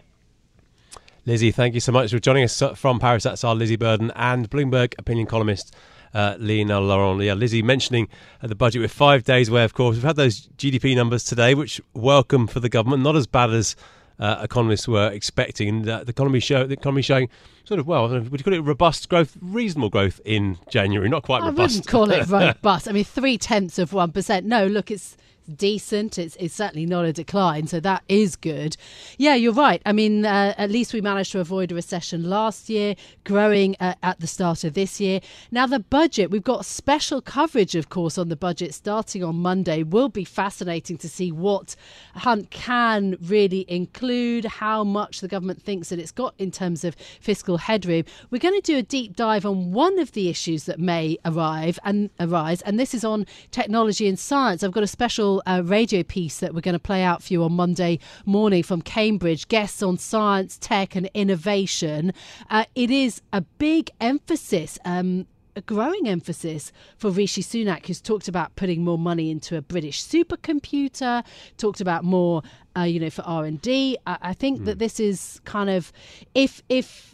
Lizzy, 1.27 1.53
thank 1.53 1.75
you 1.75 1.81
so 1.81 1.93
much 1.93 2.11
for 2.11 2.19
joining 2.19 2.45
us 2.45 2.61
from 2.75 2.99
Paris. 2.99 3.23
That's 3.23 3.45
our 3.45 3.55
Lizzy 3.55 3.77
Burden 3.77 4.11
and 4.17 4.51
Bloomberg 4.51 4.95
opinion 4.99 5.27
columnist. 5.27 5.75
Uh, 6.13 6.37
Lionel 6.39 6.83
Laurent. 6.83 7.21
Yeah, 7.23 7.35
Lizzy 7.35 7.61
mentioning 7.61 8.09
uh, 8.41 8.47
the 8.47 8.55
budget 8.55 8.81
with 8.81 8.93
five 8.93 9.25
days 9.25 9.49
away, 9.49 9.65
of 9.65 9.75
course. 9.75 9.97
We've 9.97 10.05
had 10.05 10.15
those 10.15 10.49
GDP 10.59 10.95
numbers 10.95 11.25
today, 11.25 11.55
which 11.55 11.81
welcome 11.93 12.47
for 12.47 12.61
the 12.61 12.69
government. 12.69 13.03
Not 13.03 13.17
as 13.17 13.27
bad 13.27 13.51
as 13.51 13.75
uh, 14.19 14.41
economists 14.43 14.87
were 14.87 15.11
expecting. 15.11 15.83
The, 15.83 16.05
the 16.05 16.11
economy 16.11 16.41
show 16.41 16.67
the 16.67 16.75
economy 16.75 17.03
showing 17.03 17.29
sort 17.65 17.81
of 17.81 17.87
well, 17.87 18.09
would 18.09 18.33
you 18.33 18.45
call 18.45 18.53
it 18.53 18.61
robust 18.61 19.09
growth, 19.09 19.37
reasonable 19.41 19.91
growth 19.91 20.21
in 20.25 20.59
January? 20.71 21.09
Not 21.09 21.23
quite 21.23 21.43
I 21.43 21.47
robust. 21.47 21.59
I 21.59 21.63
wouldn't 21.63 21.87
call 21.89 22.11
it 22.11 22.29
robust. 22.29 22.89
I 22.89 22.93
mean, 22.93 23.05
three 23.05 23.39
tenths 23.39 23.79
of 23.79 23.93
one 23.93 24.13
percent. 24.13 24.47
No, 24.47 24.67
look, 24.67 24.91
it's 24.91 25.17
decent. 25.53 26.19
It's, 26.19 26.37
it's 26.37 26.55
certainly 26.55 26.87
not 26.87 27.05
a 27.05 27.13
decline, 27.13 27.67
so 27.67 27.81
that 27.81 28.03
is 28.09 28.37
good. 28.37 28.77
Yeah, 29.19 29.35
you're 29.35 29.53
right. 29.53 29.83
I 29.85 29.93
mean, 29.93 30.25
uh, 30.25 30.55
at 30.57 30.71
least 30.71 30.93
we 30.93 31.01
managed 31.01 31.33
to 31.33 31.41
avoid 31.41 31.73
a 31.73 31.75
recession 31.75 32.29
last 32.29 32.69
year, 32.69 32.95
growing 33.25 33.77
uh, 33.81 33.95
at 34.03 34.21
the 34.21 34.27
start 34.27 34.65
of 34.65 34.75
this 34.75 35.01
year. 35.01 35.21
Now, 35.51 35.67
the 35.67 35.81
budget, 35.81 36.31
we've 36.31 36.43
got 36.43 36.65
special 36.65 37.21
coverage, 37.21 37.75
of 37.75 37.89
course, 37.89 38.19
on 38.19 38.29
the 38.29 38.37
budget 38.37 38.75
starting 38.75 39.23
on 39.25 39.37
Monday. 39.37 39.83
Will 39.83 40.09
be 40.09 40.25
fascinating 40.25 40.99
to 40.99 41.09
see 41.09 41.33
what 41.33 41.77
Hunt 42.15 42.51
can 42.51 43.17
really 43.21 43.65
include, 43.69 44.45
how 44.45 44.85
much 44.85 45.21
the 45.21 45.29
government 45.29 45.63
thinks 45.63 45.89
that 45.89 45.99
it's 45.99 46.13
got 46.13 46.35
in 46.39 46.51
terms 46.51 46.85
of 46.85 46.95
fiscal 47.21 47.59
headroom. 47.59 48.05
We're 48.31 48.39
going 48.39 48.61
to 48.61 48.73
do 48.73 48.79
a 48.79 48.83
deep 48.83 49.17
dive 49.17 49.45
on 49.47 49.73
one 49.73 49.99
of 49.99 50.13
the 50.13 50.29
issues 50.29 50.65
that 50.65 50.79
may 50.79 51.19
arrive 51.25 51.79
and 51.85 52.11
arise, 52.21 52.63
and 52.63 52.79
this 52.79 52.95
is 52.95 53.05
on 53.05 53.27
technology 53.51 54.09
and 54.09 54.19
science. 54.19 54.63
I've 54.63 54.73
got 54.73 54.83
a 54.83 54.89
special 54.89 55.34
uh, 55.47 55.63
radio 55.65 56.03
piece 56.03 56.41
that 56.41 56.55
we're 56.55 56.61
going 56.61 56.75
to 56.75 56.79
play 56.79 57.03
out 57.03 57.23
for 57.23 57.33
you 57.33 57.45
on 57.45 57.53
Monday 57.53 57.99
morning 58.25 58.63
from 58.63 58.83
Cambridge, 58.83 59.49
guests 59.49 59.83
on 59.83 59.99
science, 59.99 60.59
tech, 60.59 60.95
and 60.95 61.11
innovation. 61.15 62.13
Uh, 62.51 62.65
it 62.75 62.91
is 62.91 63.23
a 63.33 63.41
big 63.41 63.91
emphasis. 64.01 64.79
Um, 64.85 65.27
a 65.57 65.61
growing 65.61 66.09
emphasis 66.09 66.73
for 66.97 67.11
Rishi 67.11 67.43
Sunak, 67.43 67.87
who's 67.87 68.01
talked 68.01 68.29
about 68.29 68.57
putting 68.57 68.83
more 68.83 68.99
money 68.99 69.31
into 69.31 69.57
a 69.57 69.63
British 69.63 70.03
supercomputer, 70.03 71.25
talked 71.59 71.81
about 71.81 72.05
more, 72.05 72.43
uh, 72.77 72.83
you 72.83 72.99
know, 72.99 73.11
for 73.11 73.23
R 73.23 73.45
and 73.45 73.61
D. 73.61 73.97
I, 74.07 74.19
I 74.21 74.33
think 74.35 74.61
mm. 74.61 74.65
that 74.67 74.79
this 74.79 74.99
is 74.99 75.41
kind 75.45 75.71
of 75.71 75.93
if 76.35 76.63
if 76.69 77.14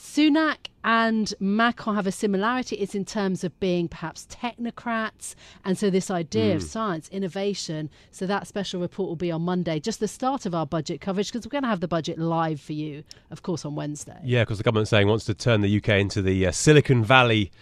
Sunak 0.00 0.68
and 0.82 1.34
Macron 1.40 1.94
have 1.94 2.06
a 2.06 2.12
similarity. 2.12 2.76
It's 2.76 2.94
in 2.94 3.04
terms 3.04 3.44
of 3.44 3.58
being 3.60 3.86
perhaps 3.86 4.26
technocrats. 4.30 5.34
And 5.62 5.76
so, 5.76 5.90
this 5.90 6.10
idea 6.10 6.54
mm. 6.54 6.56
of 6.56 6.62
science, 6.62 7.08
innovation. 7.10 7.90
So, 8.10 8.26
that 8.26 8.46
special 8.46 8.80
report 8.80 9.08
will 9.08 9.16
be 9.16 9.30
on 9.30 9.42
Monday, 9.42 9.78
just 9.78 10.00
the 10.00 10.08
start 10.08 10.46
of 10.46 10.54
our 10.54 10.64
budget 10.64 11.02
coverage, 11.02 11.30
because 11.30 11.46
we're 11.46 11.50
going 11.50 11.64
to 11.64 11.68
have 11.68 11.80
the 11.80 11.88
budget 11.88 12.18
live 12.18 12.62
for 12.62 12.72
you, 12.72 13.04
of 13.30 13.42
course, 13.42 13.66
on 13.66 13.74
Wednesday. 13.74 14.18
Yeah, 14.24 14.42
because 14.42 14.56
the 14.56 14.64
government's 14.64 14.90
saying 14.90 15.06
wants 15.06 15.26
to 15.26 15.34
turn 15.34 15.60
the 15.60 15.76
UK 15.76 15.90
into 15.90 16.22
the 16.22 16.46
uh, 16.46 16.50
Silicon 16.50 17.04
Valley 17.04 17.52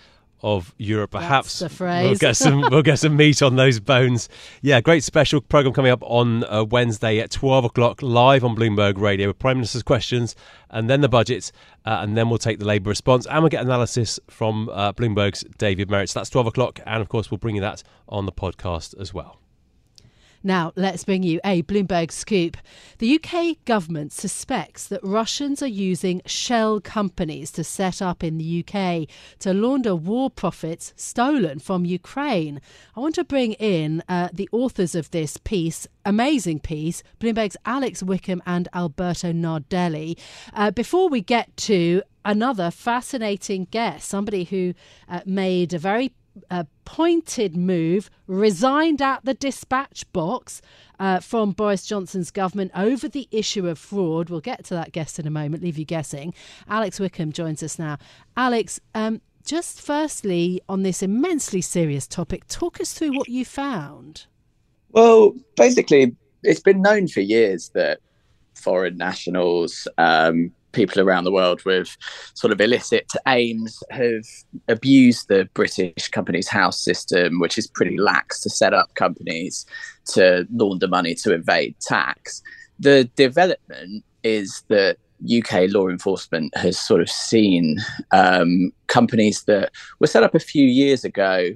of 0.42 0.74
Europe. 0.78 1.10
Perhaps 1.10 1.62
we'll 2.04 2.14
get 2.14 2.36
some 2.36 2.60
we'll 2.70 2.82
get 2.82 2.98
some 2.98 3.16
meat 3.16 3.42
on 3.42 3.56
those 3.56 3.80
bones. 3.80 4.28
Yeah, 4.62 4.80
great 4.80 5.04
special 5.04 5.40
program 5.40 5.74
coming 5.74 5.90
up 5.90 6.02
on 6.02 6.44
uh, 6.44 6.64
Wednesday 6.64 7.18
at 7.18 7.30
twelve 7.30 7.64
o'clock 7.64 8.02
live 8.02 8.44
on 8.44 8.54
Bloomberg 8.54 8.98
Radio 8.98 9.28
with 9.28 9.38
Prime 9.38 9.56
Minister's 9.56 9.82
questions 9.82 10.36
and 10.70 10.88
then 10.88 11.00
the 11.00 11.08
budget, 11.08 11.50
uh, 11.84 11.98
and 12.00 12.16
then 12.16 12.28
we'll 12.28 12.38
take 12.38 12.58
the 12.58 12.66
Labour 12.66 12.90
response 12.90 13.26
and 13.26 13.42
we'll 13.42 13.50
get 13.50 13.62
analysis 13.62 14.20
from 14.28 14.68
uh, 14.68 14.92
Bloomberg's 14.92 15.44
David 15.58 15.90
Merritt. 15.90 16.10
So 16.10 16.20
that's 16.20 16.30
twelve 16.30 16.46
o'clock, 16.46 16.80
and 16.86 17.00
of 17.00 17.08
course 17.08 17.30
we'll 17.30 17.38
bring 17.38 17.56
you 17.56 17.62
that 17.62 17.82
on 18.08 18.26
the 18.26 18.32
podcast 18.32 18.98
as 19.00 19.12
well. 19.12 19.40
Now, 20.42 20.72
let's 20.76 21.04
bring 21.04 21.22
you 21.22 21.40
a 21.44 21.62
Bloomberg 21.62 22.12
scoop. 22.12 22.56
The 22.98 23.18
UK 23.18 23.64
government 23.64 24.12
suspects 24.12 24.86
that 24.86 25.02
Russians 25.02 25.62
are 25.62 25.66
using 25.66 26.22
shell 26.26 26.80
companies 26.80 27.50
to 27.52 27.64
set 27.64 28.00
up 28.00 28.22
in 28.22 28.38
the 28.38 28.64
UK 28.64 29.08
to 29.40 29.52
launder 29.52 29.96
war 29.96 30.30
profits 30.30 30.92
stolen 30.96 31.58
from 31.58 31.84
Ukraine. 31.84 32.60
I 32.96 33.00
want 33.00 33.16
to 33.16 33.24
bring 33.24 33.54
in 33.54 34.02
uh, 34.08 34.28
the 34.32 34.48
authors 34.52 34.94
of 34.94 35.10
this 35.10 35.36
piece, 35.38 35.88
amazing 36.04 36.60
piece, 36.60 37.02
Bloomberg's 37.20 37.56
Alex 37.64 38.02
Wickham 38.02 38.42
and 38.46 38.68
Alberto 38.74 39.32
Nardelli. 39.32 40.18
Uh, 40.54 40.70
before 40.70 41.08
we 41.08 41.20
get 41.20 41.56
to 41.56 42.02
another 42.24 42.70
fascinating 42.70 43.66
guest, 43.70 44.08
somebody 44.08 44.44
who 44.44 44.74
uh, 45.08 45.20
made 45.26 45.74
a 45.74 45.78
very 45.78 46.12
a 46.50 46.66
pointed 46.84 47.56
move, 47.56 48.10
resigned 48.26 49.02
at 49.02 49.24
the 49.24 49.34
dispatch 49.34 50.10
box 50.12 50.60
uh, 50.98 51.20
from 51.20 51.52
Boris 51.52 51.86
Johnson's 51.86 52.30
government 52.30 52.72
over 52.74 53.08
the 53.08 53.28
issue 53.30 53.68
of 53.68 53.78
fraud. 53.78 54.30
We'll 54.30 54.40
get 54.40 54.64
to 54.66 54.74
that 54.74 54.92
guest 54.92 55.18
in 55.18 55.26
a 55.26 55.30
moment, 55.30 55.62
leave 55.62 55.78
you 55.78 55.84
guessing. 55.84 56.34
Alex 56.68 56.98
Wickham 56.98 57.32
joins 57.32 57.62
us 57.62 57.78
now. 57.78 57.98
Alex, 58.36 58.80
um, 58.94 59.20
just 59.44 59.80
firstly, 59.80 60.60
on 60.68 60.82
this 60.82 61.02
immensely 61.02 61.60
serious 61.60 62.06
topic, 62.06 62.46
talk 62.48 62.80
us 62.80 62.92
through 62.92 63.16
what 63.16 63.28
you 63.28 63.44
found. 63.44 64.26
Well, 64.90 65.34
basically, 65.56 66.16
it's 66.42 66.60
been 66.60 66.82
known 66.82 67.08
for 67.08 67.20
years 67.20 67.70
that 67.70 68.00
foreign 68.54 68.96
nationals 68.96 69.88
um, 69.98 70.52
people 70.72 71.00
around 71.00 71.24
the 71.24 71.32
world 71.32 71.64
with 71.64 71.96
sort 72.34 72.52
of 72.52 72.60
illicit 72.60 73.10
aims 73.26 73.82
have 73.90 74.24
abused 74.68 75.28
the 75.28 75.48
British 75.54 76.08
Companies 76.08 76.48
House 76.48 76.82
system, 76.82 77.40
which 77.40 77.58
is 77.58 77.66
pretty 77.66 77.98
lax 77.98 78.40
to 78.40 78.50
set 78.50 78.74
up 78.74 78.94
companies 78.94 79.66
to 80.06 80.46
launder 80.52 80.88
money 80.88 81.14
to 81.14 81.32
evade 81.32 81.74
tax. 81.80 82.42
The 82.78 83.04
development 83.16 84.04
is 84.22 84.62
that 84.68 84.98
UK 85.24 85.70
law 85.70 85.88
enforcement 85.88 86.56
has 86.56 86.78
sort 86.78 87.00
of 87.00 87.10
seen 87.10 87.78
um, 88.12 88.72
companies 88.86 89.44
that 89.44 89.72
were 89.98 90.06
set 90.06 90.22
up 90.22 90.34
a 90.34 90.40
few 90.40 90.66
years 90.66 91.04
ago, 91.04 91.50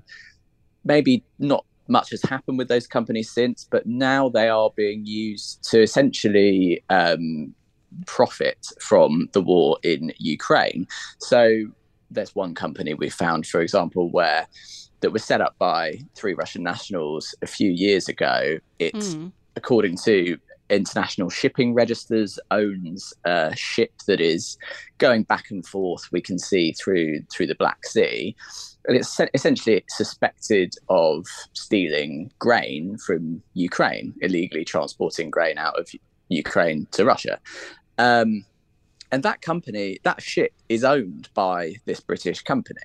maybe 0.85 1.23
not 1.38 1.64
much 1.88 2.11
has 2.11 2.23
happened 2.23 2.59
with 2.59 2.69
those 2.69 2.87
companies 2.87 3.31
since, 3.31 3.66
but 3.71 3.87
now 3.87 4.28
they 4.28 4.49
are 4.49 4.71
being 4.75 5.04
used 5.04 5.62
to 5.71 5.83
essentially 5.83 6.83
um, 6.90 7.54
profit 8.06 8.66
from 8.80 9.28
the 9.32 9.40
war 9.40 9.78
in 9.82 10.12
Ukraine. 10.18 10.87
So 11.18 11.66
there's 12.11 12.34
one 12.34 12.54
company 12.54 12.94
we 12.94 13.08
found, 13.08 13.46
for 13.46 13.61
example, 13.61 14.11
where 14.11 14.46
that 15.00 15.11
was 15.11 15.25
set 15.25 15.40
up 15.40 15.56
by 15.58 16.00
three 16.14 16.34
Russian 16.34 16.62
nationals 16.62 17.34
a 17.42 17.46
few 17.46 17.70
years 17.70 18.08
ago. 18.08 18.58
It's 18.78 19.14
mm. 19.14 19.32
according 19.56 19.99
to 20.04 20.38
international 20.72 21.28
shipping 21.28 21.75
registers 21.75 22.38
owns 22.50 23.12
a 23.25 23.54
ship 23.54 23.92
that 24.06 24.20
is 24.20 24.56
going 24.99 25.22
back 25.25 25.50
and 25.50 25.66
forth 25.66 26.11
we 26.12 26.20
can 26.20 26.38
see 26.38 26.72
through 26.72 27.20
through 27.30 27.46
the 27.46 27.54
black 27.56 27.84
sea 27.84 28.34
and 28.87 28.96
it's 28.96 29.20
essentially 29.34 29.84
suspected 29.88 30.75
of 30.88 31.26
stealing 31.52 32.32
grain 32.38 32.96
from 32.99 33.42
ukraine 33.52 34.14
illegally 34.22 34.64
transporting 34.64 35.30
grain 35.30 35.58
out 35.58 35.78
of 35.78 35.88
ukraine 36.28 36.87
to 36.90 37.04
russia 37.04 37.38
um, 37.99 38.44
and 39.11 39.22
that 39.22 39.42
company, 39.42 39.99
that 40.04 40.22
ship 40.22 40.52
is 40.68 40.84
owned 40.84 41.28
by 41.34 41.75
this 41.84 42.00
British 42.00 42.42
company. 42.42 42.80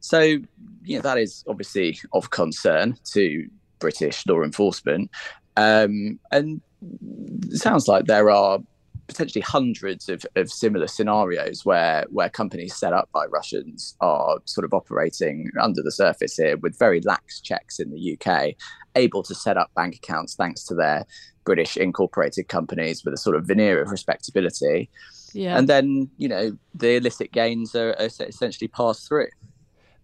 So, 0.00 0.20
you 0.20 0.96
know, 0.96 1.02
that 1.02 1.18
is 1.18 1.44
obviously 1.46 1.98
of 2.12 2.30
concern 2.30 2.96
to 3.12 3.46
British 3.78 4.26
law 4.26 4.42
enforcement. 4.42 5.10
Um, 5.56 6.18
and 6.32 6.62
it 7.50 7.58
sounds 7.58 7.88
like 7.88 8.06
there 8.06 8.30
are 8.30 8.58
potentially 9.06 9.42
hundreds 9.42 10.08
of, 10.08 10.24
of 10.36 10.50
similar 10.50 10.86
scenarios 10.86 11.64
where 11.64 12.04
where 12.10 12.28
companies 12.28 12.74
set 12.74 12.92
up 12.92 13.08
by 13.12 13.24
Russians 13.26 13.96
are 14.00 14.38
sort 14.44 14.64
of 14.64 14.74
operating 14.74 15.50
under 15.60 15.82
the 15.82 15.92
surface 15.92 16.36
here 16.36 16.56
with 16.56 16.78
very 16.78 17.00
lax 17.00 17.40
checks 17.40 17.78
in 17.78 17.90
the 17.90 18.18
UK, 18.18 18.54
able 18.94 19.22
to 19.22 19.34
set 19.34 19.56
up 19.56 19.72
bank 19.74 19.96
accounts 19.96 20.34
thanks 20.34 20.64
to 20.64 20.74
their 20.74 21.06
British 21.44 21.76
incorporated 21.76 22.48
companies 22.48 23.04
with 23.04 23.14
a 23.14 23.16
sort 23.16 23.36
of 23.36 23.46
veneer 23.46 23.80
of 23.80 23.90
respectability. 23.90 24.90
Yeah. 25.32 25.58
And 25.58 25.68
then, 25.68 26.10
you 26.16 26.28
know, 26.28 26.56
the 26.74 26.96
illicit 26.96 27.32
gains 27.32 27.74
are, 27.74 27.90
are 27.98 28.08
essentially 28.20 28.68
passed 28.68 29.06
through. 29.06 29.28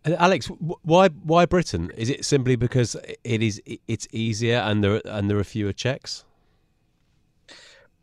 And 0.04 0.14
Alex, 0.14 0.48
why 0.82 1.08
why 1.08 1.46
Britain? 1.46 1.90
Is 1.96 2.10
it 2.10 2.24
simply 2.24 2.56
because 2.56 2.96
it 3.22 3.42
is 3.42 3.62
it's 3.86 4.08
easier 4.10 4.56
and 4.56 4.82
there 4.82 5.00
and 5.04 5.30
there 5.30 5.38
are 5.38 5.44
fewer 5.44 5.72
checks? 5.72 6.24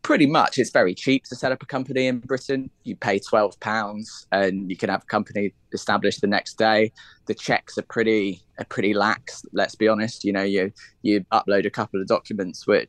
Pretty 0.02 0.26
much 0.26 0.58
it's 0.58 0.70
very 0.70 0.94
cheap 0.94 1.24
to 1.24 1.36
set 1.36 1.52
up 1.52 1.62
a 1.62 1.66
company 1.66 2.06
in 2.06 2.18
Britain. 2.20 2.70
You 2.84 2.96
pay 2.96 3.18
twelve 3.18 3.58
pounds 3.60 4.26
and 4.32 4.70
you 4.70 4.76
can 4.76 4.88
have 4.88 5.02
a 5.02 5.06
company 5.06 5.52
established 5.72 6.20
the 6.20 6.26
next 6.26 6.58
day. 6.58 6.92
The 7.26 7.34
checks 7.34 7.78
are 7.78 7.82
pretty 7.82 8.42
are 8.58 8.64
pretty 8.64 8.94
lax. 8.94 9.44
Let's 9.52 9.74
be 9.74 9.88
honest. 9.88 10.24
You 10.24 10.32
know, 10.32 10.42
you 10.42 10.72
you 11.02 11.24
upload 11.32 11.66
a 11.66 11.70
couple 11.70 12.00
of 12.00 12.06
documents 12.06 12.66
which, 12.66 12.88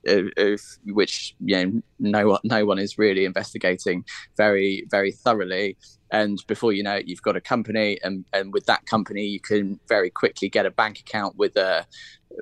which 0.86 1.36
you 1.44 1.66
know 1.66 1.82
no 2.00 2.28
one 2.28 2.40
no 2.44 2.66
one 2.66 2.80
is 2.80 2.98
really 2.98 3.26
investigating 3.26 4.06
very 4.38 4.86
very 4.90 5.12
thoroughly. 5.12 5.78
And 6.12 6.46
before 6.46 6.74
you 6.74 6.84
know 6.84 6.96
it, 6.96 7.08
you've 7.08 7.22
got 7.22 7.38
a 7.38 7.42
company, 7.42 7.98
and, 8.04 8.26
and 8.34 8.52
with 8.52 8.66
that 8.66 8.86
company, 8.86 9.26
you 9.26 9.40
can 9.40 9.80
very 9.88 10.10
quickly 10.10 10.50
get 10.50 10.66
a 10.66 10.72
bank 10.72 11.00
account 11.00 11.38
with 11.38 11.56
a 11.56 11.88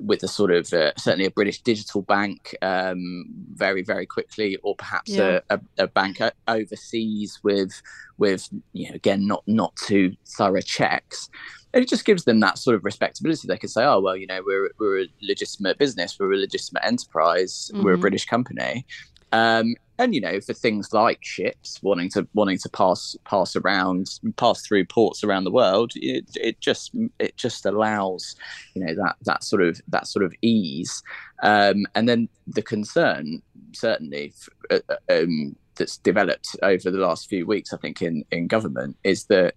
with 0.02 0.24
a 0.24 0.28
sort 0.28 0.52
of 0.52 0.72
uh, 0.74 0.92
certainly 0.98 1.26
a 1.26 1.32
British 1.32 1.62
digital 1.62 2.02
bank 2.02 2.56
um, 2.62 3.26
very 3.54 3.84
very 3.84 4.06
quickly, 4.06 4.58
or 4.64 4.76
perhaps 4.76 5.12
yeah. 5.12 5.40
a, 5.50 5.56
a, 5.56 5.84
a, 5.84 5.88
bank 5.88 6.20
overseas 6.48 7.40
with 7.44 7.82
with 8.20 8.48
you 8.74 8.90
know 8.90 8.96
again 8.96 9.26
not 9.26 9.44
not 9.48 9.76
too 9.76 10.16
thorough 10.38 10.62
checks. 10.62 11.30
And 11.72 11.84
it 11.84 11.90
just 11.90 12.04
gives 12.04 12.24
them 12.24 12.40
that 12.40 12.58
sort 12.58 12.76
of 12.76 12.84
respectability. 12.84 13.48
They 13.48 13.58
can 13.58 13.70
say, 13.70 13.84
"Oh 13.84 14.00
well, 14.00 14.16
you 14.16 14.26
know, 14.28 14.42
we're 14.46 14.72
we're 14.80 15.02
a 15.02 15.08
legitimate 15.22 15.78
business, 15.78 16.18
we're 16.20 16.34
a 16.34 16.38
legitimate 16.38 16.84
enterprise, 16.84 17.70
mm-hmm. 17.72 17.84
we're 17.84 17.92
a 17.92 17.94
mm-hmm. 17.94 18.02
British 18.02 18.26
company." 18.26 18.86
Um, 19.32 19.76
and 20.00 20.16
you 20.16 20.22
know 20.22 20.40
for 20.40 20.54
things 20.54 20.94
like 20.94 21.20
ships 21.22 21.80
wanting 21.84 22.10
to 22.10 22.28
wanting 22.34 22.58
to 22.58 22.70
pass 22.70 23.16
pass 23.26 23.56
around 23.56 24.20
pass 24.38 24.66
through 24.66 24.86
ports 24.86 25.24
around 25.24 25.44
the 25.44 25.52
world 25.52 25.92
it, 25.96 26.26
it 26.36 26.60
just 26.62 26.92
it 27.20 27.36
just 27.38 27.66
allows 27.66 28.36
you 28.74 28.84
know 28.84 28.96
that 28.96 29.18
that 29.26 29.44
sort 29.44 29.62
of 29.62 29.80
that 29.90 30.08
sort 30.08 30.26
of 30.26 30.34
ease 30.42 31.04
um, 31.44 31.86
and 31.94 32.10
then 32.10 32.28
the 32.48 32.62
concern 32.62 33.42
certainly 33.74 34.34
uh, 34.72 34.80
uh, 34.90 34.96
um, 35.14 35.56
that's 35.80 35.98
developed 35.98 36.56
over 36.62 36.92
the 36.92 37.00
last 37.00 37.28
few 37.28 37.48
weeks 37.48 37.74
i 37.74 37.78
think 37.78 38.02
in 38.02 38.24
in 38.32 38.48
government 38.48 38.96
is 39.04 39.26
that 39.26 39.56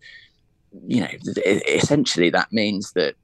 you 0.86 1.00
know 1.00 1.08
essentially 1.66 2.30
that 2.30 2.50
means 2.52 2.92
that 2.92 3.14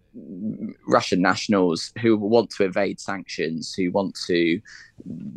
Russian 0.86 1.20
nationals 1.20 1.92
who 2.00 2.16
want 2.16 2.50
to 2.50 2.64
evade 2.64 3.00
sanctions, 3.00 3.74
who 3.74 3.90
want 3.90 4.18
to 4.26 4.60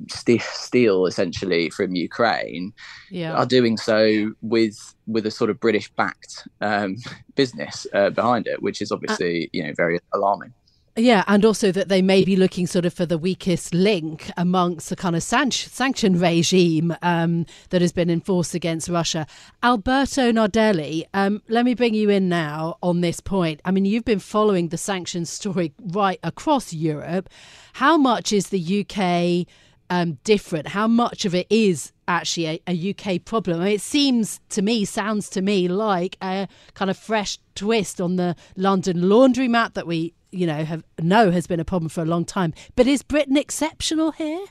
st- 0.10 0.42
steal 0.42 1.06
essentially 1.06 1.70
from 1.70 1.96
Ukraine, 1.96 2.74
yeah. 3.10 3.34
are 3.34 3.46
doing 3.46 3.78
so 3.78 4.34
with 4.42 4.78
with 5.08 5.26
a 5.26 5.32
sort 5.32 5.50
of 5.50 5.60
British 5.60 5.92
backed 5.92 6.48
um, 6.62 6.98
business 7.36 7.86
uh, 7.94 8.10
behind 8.10 8.48
it, 8.48 8.62
which 8.62 8.82
is 8.82 8.92
obviously 8.92 9.46
uh, 9.46 9.50
you 9.54 9.64
know 9.64 9.74
very 9.76 10.00
alarming. 10.14 10.54
Yeah, 10.98 11.24
and 11.28 11.46
also 11.46 11.72
that 11.72 11.88
they 11.88 12.02
may 12.02 12.26
be 12.26 12.36
looking 12.36 12.68
sort 12.68 12.86
of 12.86 12.94
for 12.94 13.06
the 13.06 13.18
weakest 13.18 13.74
link 13.74 14.30
amongst 14.36 14.90
the 14.90 14.98
kind 14.98 15.16
of 15.16 15.24
san- 15.24 15.52
sanction 15.52 16.20
regime 16.20 16.94
um, 17.02 17.46
that 17.70 17.82
has 17.82 17.94
been 17.94 18.10
enforced 18.10 18.54
against 18.54 18.90
Russia. 18.90 19.26
Alberto 19.64 20.34
Nardelli, 20.34 21.06
um, 21.14 21.42
let 21.48 21.64
me 21.64 21.76
bring 21.76 21.94
you 21.94 22.10
in 22.10 22.28
now 22.28 22.78
on 22.84 23.00
this 23.00 23.22
point. 23.22 23.62
I 23.64 23.72
mean, 23.72 23.86
you've 23.86 24.04
been 24.04 24.20
following 24.20 24.68
the 24.68 24.78
sanctions 24.78 25.30
story 25.30 25.72
right 25.80 26.20
across 26.24 26.74
Europe. 26.74 27.30
How 27.74 27.96
much 27.96 28.34
is 28.34 28.50
the 28.50 28.86
UK 28.86 29.48
um, 29.90 30.18
different? 30.26 30.68
How 30.68 30.90
much 30.90 31.24
of 31.24 31.34
it 31.34 31.48
is 31.50 31.94
actually 32.10 32.48
a, 32.48 32.62
a 32.68 32.90
UK 32.90 33.24
problem? 33.24 33.62
I 33.62 33.66
mean, 33.66 33.76
it 33.76 33.82
seems 33.82 34.42
to 34.50 34.62
me, 34.62 34.84
sounds 34.84 35.30
to 35.30 35.42
me 35.42 35.70
like 35.70 36.18
a 36.22 36.50
kind 36.74 36.92
of 36.92 36.98
fresh 36.98 37.38
twist 37.56 38.02
on 38.02 38.18
the 38.18 38.36
London 38.58 38.98
laundromat 39.04 39.74
that 39.76 39.88
we 39.88 40.14
you 40.32 40.48
know, 40.48 40.64
have 40.64 40.84
know 41.00 41.32
has 41.32 41.48
been 41.48 41.60
a 41.60 41.66
problem 41.66 41.90
for 41.90 42.02
a 42.02 42.06
long 42.06 42.26
time. 42.26 42.54
But 42.76 42.88
is 42.88 43.04
Britain 43.04 43.38
exceptional 43.38 44.12
here? 44.12 44.46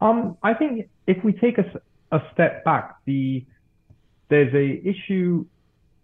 Um, 0.00 0.36
I 0.42 0.54
think 0.54 0.88
if 1.06 1.22
we 1.24 1.32
take 1.32 1.58
a, 1.58 1.64
a 2.12 2.20
step 2.32 2.64
back, 2.64 2.96
the 3.04 3.44
there's 4.28 4.54
a 4.54 4.86
issue 4.86 5.44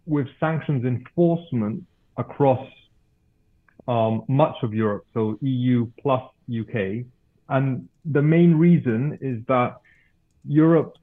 with 0.06 0.26
sanctions 0.38 0.84
enforcement 0.84 1.84
across 2.16 2.66
um, 3.88 4.24
much 4.28 4.56
of 4.62 4.74
Europe, 4.74 5.06
so 5.14 5.38
EU 5.40 5.86
plus 6.00 6.22
UK, 6.50 7.04
and 7.48 7.88
the 8.04 8.22
main 8.22 8.54
reason 8.54 9.18
is 9.20 9.44
that 9.48 9.80
Europe 10.46 10.96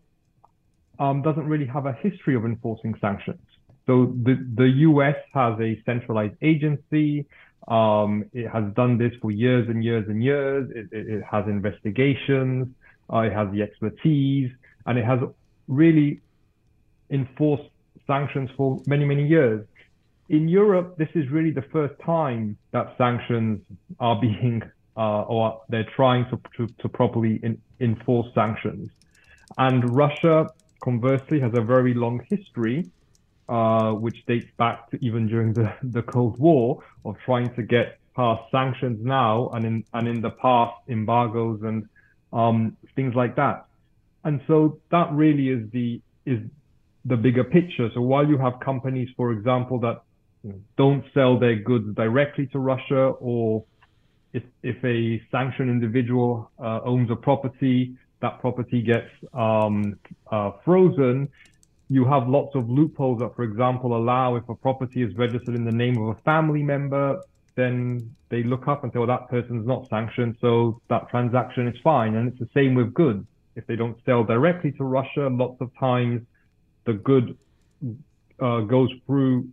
um, 1.00 1.22
doesn't 1.22 1.48
really 1.48 1.66
have 1.66 1.86
a 1.86 1.94
history 1.94 2.36
of 2.36 2.46
enforcing 2.46 2.96
sanctions. 3.00 3.47
So 3.88 4.14
the, 4.24 4.36
the 4.56 4.68
US 4.90 5.16
has 5.34 5.60
a 5.60 5.82
centralized 5.86 6.36
agency. 6.42 7.26
Um, 7.68 8.26
it 8.34 8.48
has 8.50 8.66
done 8.76 8.98
this 8.98 9.14
for 9.22 9.32
years 9.32 9.68
and 9.70 9.84
years 9.84 10.06
and 10.10 10.22
years. 10.22 10.70
It, 10.76 10.90
it, 10.92 11.08
it 11.08 11.24
has 11.24 11.46
investigations. 11.48 12.68
Uh, 13.12 13.20
it 13.20 13.34
has 13.34 13.50
the 13.54 13.62
expertise, 13.62 14.52
and 14.86 15.00
it 15.00 15.06
has 15.06 15.20
really 15.70 16.20
enforced 17.10 17.70
sanctions 18.06 18.50
for 18.58 18.82
many, 18.86 19.06
many 19.06 19.26
years. 19.26 19.66
In 20.28 20.50
Europe, 20.50 20.98
this 20.98 21.08
is 21.16 21.30
really 21.30 21.52
the 21.52 21.62
first 21.62 21.94
time 22.02 22.58
that 22.72 22.96
sanctions 22.98 23.62
are 24.02 24.20
being, 24.22 24.62
uh, 24.98 25.22
or 25.22 25.62
they're 25.70 25.90
trying 25.96 26.26
to, 26.30 26.42
to, 26.58 26.74
to 26.80 26.90
properly 26.90 27.40
in, 27.42 27.62
enforce 27.80 28.28
sanctions. 28.36 28.92
And 29.58 29.96
Russia, 29.96 30.50
conversely, 30.82 31.40
has 31.40 31.54
a 31.54 31.62
very 31.62 31.94
long 31.94 32.22
history 32.30 32.92
uh, 33.50 33.92
which 33.92 34.26
dates 34.26 34.52
back 34.58 34.90
to 34.92 35.04
even 35.04 35.28
during 35.28 35.54
the, 35.54 35.74
the 35.82 36.02
Cold 36.02 36.38
War 36.40 36.84
of 37.06 37.16
trying 37.26 37.54
to 37.56 37.64
get 37.64 38.00
past 38.16 38.44
sanctions 38.52 39.00
now 39.06 39.50
and 39.54 39.66
in 39.66 39.84
and 39.94 40.08
in 40.08 40.22
the 40.22 40.32
past 40.32 40.74
embargoes 40.90 41.62
and 41.64 41.88
um, 42.34 42.76
things 42.96 43.14
like 43.16 43.36
that. 43.36 43.66
And 44.24 44.42
so 44.48 44.80
that 44.92 45.12
really 45.12 45.50
is 45.50 45.70
the 45.72 46.02
is 46.26 46.40
the 47.06 47.16
bigger 47.16 47.44
picture. 47.44 47.90
So 47.94 48.02
while 48.02 48.28
you 48.28 48.38
have 48.38 48.60
companies, 48.60 49.10
for 49.16 49.32
example, 49.32 49.80
that 49.80 50.02
don't 50.78 51.04
sell 51.14 51.40
their 51.40 51.56
goods 51.56 51.96
directly 51.96 52.48
to 52.48 52.60
Russia, 52.60 53.04
or 53.30 53.64
if 54.34 54.44
if 54.64 54.84
a 54.84 55.22
sanctioned 55.32 55.70
individual 55.70 56.52
uh, 56.60 56.80
owns 56.84 57.10
a 57.12 57.16
property, 57.16 57.96
that 58.22 58.40
property 58.40 58.82
gets 58.82 59.10
um, 59.34 59.98
uh, 60.32 60.52
frozen 60.66 61.30
you 61.90 62.06
have 62.06 62.28
lots 62.28 62.56
of 62.56 62.70
loopholes 62.70 63.20
that, 63.20 63.36
for 63.36 63.44
example, 63.44 63.96
allow 63.96 64.36
if 64.36 64.48
a 64.50 64.56
property 64.56 65.02
is 65.04 65.16
registered 65.16 65.56
in 65.56 65.64
the 65.64 65.72
name 65.72 65.98
of 65.98 66.18
a 66.18 66.22
family 66.22 66.62
member, 66.62 67.22
then 67.56 68.14
they 68.30 68.44
look 68.44 68.68
up 68.68 68.84
and 68.84 68.92
say, 68.92 69.00
well, 69.00 69.08
that 69.08 69.30
person's 69.30 69.66
not 69.66 69.88
sanctioned, 69.90 70.38
so 70.42 70.82
that 70.90 71.10
transaction 71.10 71.68
is 71.68 71.76
fine. 71.84 72.16
And 72.16 72.28
it's 72.28 72.40
the 72.40 72.50
same 72.54 72.76
with 72.76 72.94
goods. 72.94 73.26
If 73.56 73.66
they 73.68 73.76
don't 73.76 73.98
sell 74.06 74.24
directly 74.24 74.72
to 74.74 74.84
Russia, 74.84 75.30
lots 75.32 75.60
of 75.62 75.72
times 75.80 76.22
the 76.86 76.94
good 76.94 77.38
uh, 78.40 78.62
goes 78.62 78.90
through 79.06 79.48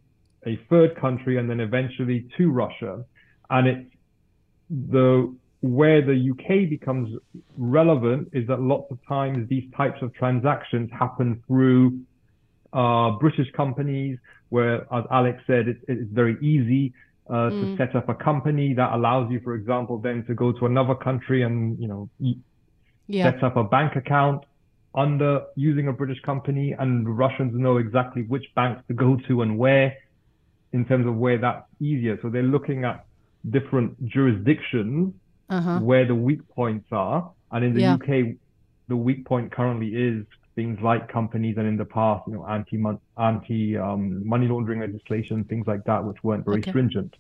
a 0.47 0.57
third 0.69 0.97
country 0.97 1.39
and 1.39 1.49
then 1.49 1.61
eventually 1.61 2.27
to 2.37 2.51
Russia. 2.51 3.05
And 3.49 3.69
it's 3.69 3.91
the 4.71 5.35
where 5.61 6.03
the 6.03 6.31
UK 6.31 6.69
becomes 6.69 7.19
relevant 7.57 8.29
is 8.35 8.47
that 8.49 8.61
lots 8.61 8.91
of 8.91 8.99
times 9.09 9.49
these 9.49 9.65
types 9.75 10.03
of 10.03 10.13
transactions 10.13 10.91
happen 10.93 11.43
through 11.47 11.99
uh, 12.75 13.13
British 13.13 13.51
companies, 13.53 14.19
where, 14.51 14.83
as 14.93 15.05
Alex 15.11 15.43
said, 15.47 15.69
it, 15.69 15.79
it's 15.89 16.11
very 16.13 16.37
easy 16.43 16.93
uh, 17.31 17.49
mm. 17.51 17.51
to 17.51 17.77
set 17.77 17.97
up 17.97 18.09
a 18.09 18.15
company 18.15 18.75
that 18.75 18.93
allows 18.93 19.31
you, 19.31 19.41
for 19.41 19.55
example, 19.55 19.99
then 19.99 20.25
to 20.27 20.35
go 20.35 20.53
to 20.53 20.67
another 20.67 20.95
country 20.95 21.43
and 21.43 21.79
you 21.79 21.89
know 21.89 22.09
yeah. 23.07 23.31
set 23.31 23.43
up 23.43 23.57
a 23.57 23.65
bank 23.65 23.97
account 23.97 24.45
under 24.95 25.43
using 25.57 25.89
a 25.89 25.93
British 25.93 26.21
company, 26.23 26.75
and 26.79 27.19
Russians 27.19 27.53
know 27.55 27.79
exactly 27.79 28.23
which 28.23 28.45
banks 28.55 28.83
to 28.89 28.95
go 28.95 29.17
to 29.29 29.43
and 29.43 29.59
where, 29.59 29.97
in 30.73 30.85
terms 30.85 31.07
of 31.07 31.17
where 31.17 31.39
that's 31.39 31.67
easier. 31.81 32.19
So 32.23 32.29
they're 32.29 32.43
looking 32.43 32.85
at 32.85 33.05
different 33.51 34.05
jurisdictions 34.07 35.15
uh-huh. 35.49 35.79
where 35.81 36.07
the 36.07 36.15
weak 36.15 36.47
points 36.49 36.87
are, 36.93 37.31
and 37.51 37.65
in 37.65 37.75
the 37.75 37.81
yeah. 37.81 37.95
UK, 37.95 38.37
the 38.89 38.97
weak 38.97 39.25
point 39.25 39.51
currently 39.51 39.89
is 39.89 40.27
things 40.55 40.79
like 40.83 41.11
companies 41.13 41.57
and 41.59 41.67
in 41.67 41.77
the 41.77 41.85
past, 41.85 42.25
you 42.27 42.35
know, 42.35 42.47
anti 42.47 42.83
anti 43.19 43.77
um, 43.77 44.27
money 44.27 44.47
laundering 44.49 44.81
legislation, 44.81 45.45
things 45.45 45.67
like 45.67 45.85
that, 45.85 46.05
which 46.05 46.23
weren't 46.23 46.45
very 46.45 46.59
okay. 46.59 46.71
stringent. 46.71 47.17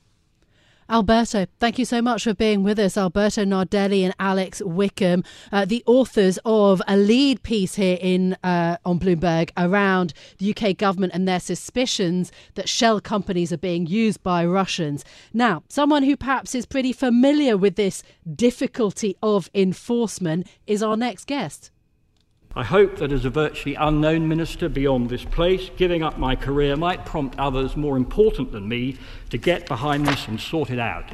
Alberto, 0.88 1.46
thank 1.60 1.78
you 1.78 1.86
so 1.86 2.02
much 2.02 2.24
for 2.24 2.34
being 2.34 2.62
with 2.62 2.78
us. 2.78 2.98
Alberto 2.98 3.42
Nardelli 3.44 4.02
and 4.02 4.14
Alex 4.20 4.60
Wickham, 4.60 5.24
uh, 5.50 5.64
the 5.64 5.82
authors 5.86 6.38
of 6.44 6.82
a 6.86 6.96
lead 6.96 7.42
piece 7.42 7.76
here 7.76 7.96
in 8.00 8.36
uh, 8.44 8.76
on 8.84 9.00
Bloomberg 9.00 9.50
around 9.56 10.12
the 10.38 10.54
UK 10.54 10.76
government 10.76 11.14
and 11.14 11.26
their 11.26 11.40
suspicions 11.40 12.30
that 12.54 12.68
shell 12.68 13.00
companies 13.00 13.50
are 13.50 13.58
being 13.58 13.86
used 13.86 14.22
by 14.22 14.44
Russians. 14.44 15.06
Now, 15.32 15.62
someone 15.68 16.02
who 16.02 16.18
perhaps 16.18 16.54
is 16.54 16.66
pretty 16.66 16.92
familiar 16.92 17.56
with 17.56 17.76
this 17.76 18.02
difficulty 18.34 19.16
of 19.22 19.48
enforcement 19.54 20.46
is 20.66 20.82
our 20.82 20.98
next 20.98 21.26
guest. 21.26 21.70
I 22.56 22.62
hope 22.62 22.98
that 22.98 23.10
as 23.10 23.24
a 23.24 23.30
virtually 23.30 23.74
unknown 23.74 24.28
minister 24.28 24.68
beyond 24.68 25.10
this 25.10 25.24
place, 25.24 25.70
giving 25.76 26.04
up 26.04 26.18
my 26.18 26.36
career 26.36 26.76
might 26.76 27.04
prompt 27.04 27.38
others 27.38 27.76
more 27.76 27.96
important 27.96 28.52
than 28.52 28.68
me 28.68 28.96
to 29.30 29.38
get 29.38 29.66
behind 29.66 30.06
this 30.06 30.28
and 30.28 30.40
sort 30.40 30.70
it 30.70 30.78
out. 30.78 31.10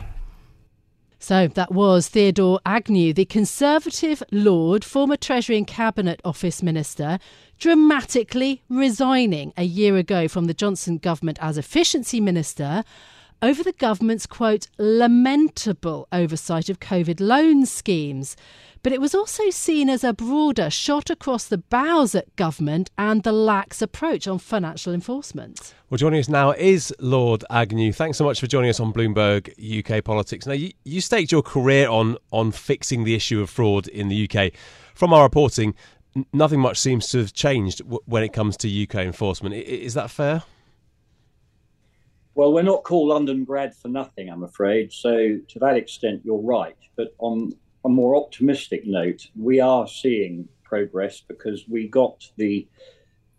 So 1.18 1.48
that 1.48 1.72
was 1.72 2.09
Theodore 2.09 2.61
Agnew, 2.64 3.12
the 3.12 3.26
Conservative 3.26 4.22
Lord, 4.33 4.85
former 4.85 5.16
Treasury 5.16 5.59
and 5.59 5.66
Cabinet 5.66 6.20
Office 6.24 6.62
Minister, 6.62 7.18
dramatically 7.59 8.62
resigning 8.70 9.53
a 9.57 9.64
year 9.64 9.96
ago 9.96 10.29
from 10.29 10.46
the 10.46 10.55
Johnson 10.55 10.96
government 10.96 11.38
as 11.40 11.59
Efficiency 11.59 12.20
Minister 12.20 12.85
over 13.42 13.62
the 13.62 13.72
government's, 13.72 14.26
quote, 14.26 14.66
lamentable 14.79 16.07
oversight 16.12 16.68
of 16.68 16.81
COVID 16.81 17.20
loan 17.20 17.64
schemes. 17.66 18.37
But 18.83 18.93
it 18.93 19.01
was 19.01 19.14
also 19.14 19.51
seen 19.51 19.90
as 19.90 20.03
a 20.03 20.14
broader 20.14 20.71
shot 20.71 21.11
across 21.11 21.45
the 21.45 21.59
bows 21.59 22.14
at 22.14 22.35
government 22.37 22.90
and 22.97 23.23
the 23.23 23.33
lax 23.33 23.83
approach 23.83 24.27
on 24.27 24.38
financial 24.38 24.95
enforcement. 24.95 25.75
Well, 25.90 25.99
joining 25.99 26.21
us 26.21 26.31
now 26.31 26.53
is 26.53 26.95
Lord 26.99 27.45
Agnew. 27.51 27.93
Thanks 27.93 28.16
so 28.16 28.25
much 28.25 28.40
for 28.40 28.47
joining 28.47 28.71
us 28.71 28.81
on 28.81 28.95
Bloomberg 28.95 29.53
UK 29.59 30.03
Politics. 30.03 30.47
Now, 30.47 30.55
you, 30.55 30.73
you 30.85 31.03
staked 31.03 31.31
your 31.31 31.43
career 31.43 31.90
on, 31.90 32.16
on 32.33 32.53
fixing 32.53 33.05
the 33.05 33.14
issue 33.14 33.43
of 33.43 33.51
fraud 33.51 33.87
in 33.87 34.09
the 34.09 34.31
UK. 34.31 34.53
From 34.95 35.12
our 35.12 35.25
reporting, 35.25 35.75
nothing 36.33 36.61
much 36.61 36.79
seems 36.79 37.09
to 37.09 37.19
have 37.19 37.35
changed 37.35 37.81
w- 37.81 38.01
when 38.07 38.23
it 38.23 38.33
comes 38.33 38.57
to 38.59 38.83
UK 38.83 38.95
enforcement. 38.97 39.55
Is 39.57 39.93
that 39.93 40.11
fair? 40.11 40.43
Well, 42.35 42.55
we're 42.55 42.62
not 42.62 42.85
called 42.85 43.11
Londongrad 43.11 43.75
for 43.75 43.88
nothing, 43.88 44.31
I'm 44.31 44.43
afraid. 44.43 44.90
So, 44.90 45.38
to 45.49 45.59
that 45.59 45.77
extent, 45.77 46.23
you're 46.25 46.40
right. 46.40 46.77
But 46.97 47.14
on 47.19 47.53
a 47.85 47.88
more 47.88 48.16
optimistic 48.16 48.87
note, 48.87 49.27
we 49.37 49.61
are 49.61 49.87
seeing 49.87 50.49
progress 50.64 51.21
because 51.27 51.69
we 51.69 51.88
got 51.88 52.29
the 52.37 52.69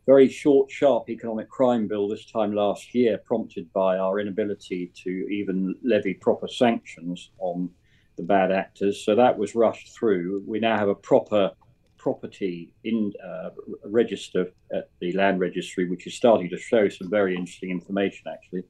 very 0.06 0.28
short, 0.28 0.70
sharp 0.70 1.10
economic 1.10 1.50
crime 1.50 1.88
bill 1.88 2.08
this 2.08 2.26
time 2.26 2.54
last 2.54 2.94
year, 2.96 3.20
prompted 3.20 3.72
by 3.72 3.98
our 3.98 4.20
inability 4.20 4.92
to 5.04 5.10
even 5.30 5.76
levy 5.84 6.14
proper 6.14 6.48
sanctions 6.48 7.30
on 7.40 7.70
the 8.18 8.24
bad 8.24 8.52
actors. 8.52 9.06
So 9.06 9.16
that 9.16 9.38
was 9.38 9.56
rushed 9.56 9.96
through. 9.96 10.44
We 10.48 10.60
now 10.60 10.78
have 10.78 10.90
a 10.90 10.96
proper 10.96 11.52
property 11.98 12.74
in 12.84 13.14
uh, 13.24 13.52
register 13.86 14.52
at 14.74 14.90
the 15.00 15.14
land 15.14 15.40
registry, 15.40 15.88
which 15.88 16.08
is 16.08 16.16
starting 16.16 16.50
to 16.50 16.58
show 16.58 16.90
some 16.90 17.12
very 17.12 17.36
interesting 17.36 17.70
information, 17.70 18.26
actually. 18.28 18.64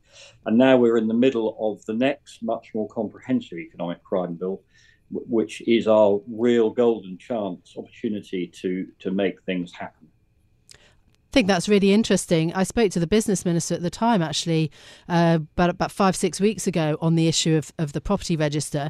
And 0.45 0.57
now 0.57 0.75
we're 0.75 0.97
in 0.97 1.07
the 1.07 1.13
middle 1.13 1.55
of 1.59 1.83
the 1.85 1.93
next, 1.93 2.43
much 2.43 2.71
more 2.75 2.89
comprehensive 2.89 3.57
economic 3.57 4.03
crime 4.03 4.33
bill, 4.33 4.61
which 5.11 5.61
is 5.67 5.87
our 5.87 6.21
real 6.27 6.69
golden 6.69 7.17
chance 7.17 7.75
opportunity 7.77 8.47
to 8.61 8.87
to 8.99 9.11
make 9.11 9.41
things 9.43 9.73
happen. 9.73 10.07
I 10.73 11.33
think 11.33 11.47
that's 11.47 11.69
really 11.69 11.93
interesting. 11.93 12.53
I 12.53 12.63
spoke 12.63 12.91
to 12.91 12.99
the 12.99 13.07
business 13.07 13.45
minister 13.45 13.73
at 13.73 13.81
the 13.81 13.89
time, 13.89 14.21
actually, 14.21 14.69
uh, 15.07 15.39
about 15.55 15.69
about 15.69 15.91
five 15.91 16.15
six 16.15 16.41
weeks 16.41 16.67
ago, 16.67 16.97
on 16.99 17.15
the 17.15 17.27
issue 17.27 17.55
of, 17.55 17.71
of 17.79 17.93
the 17.93 18.01
property 18.01 18.35
register. 18.35 18.89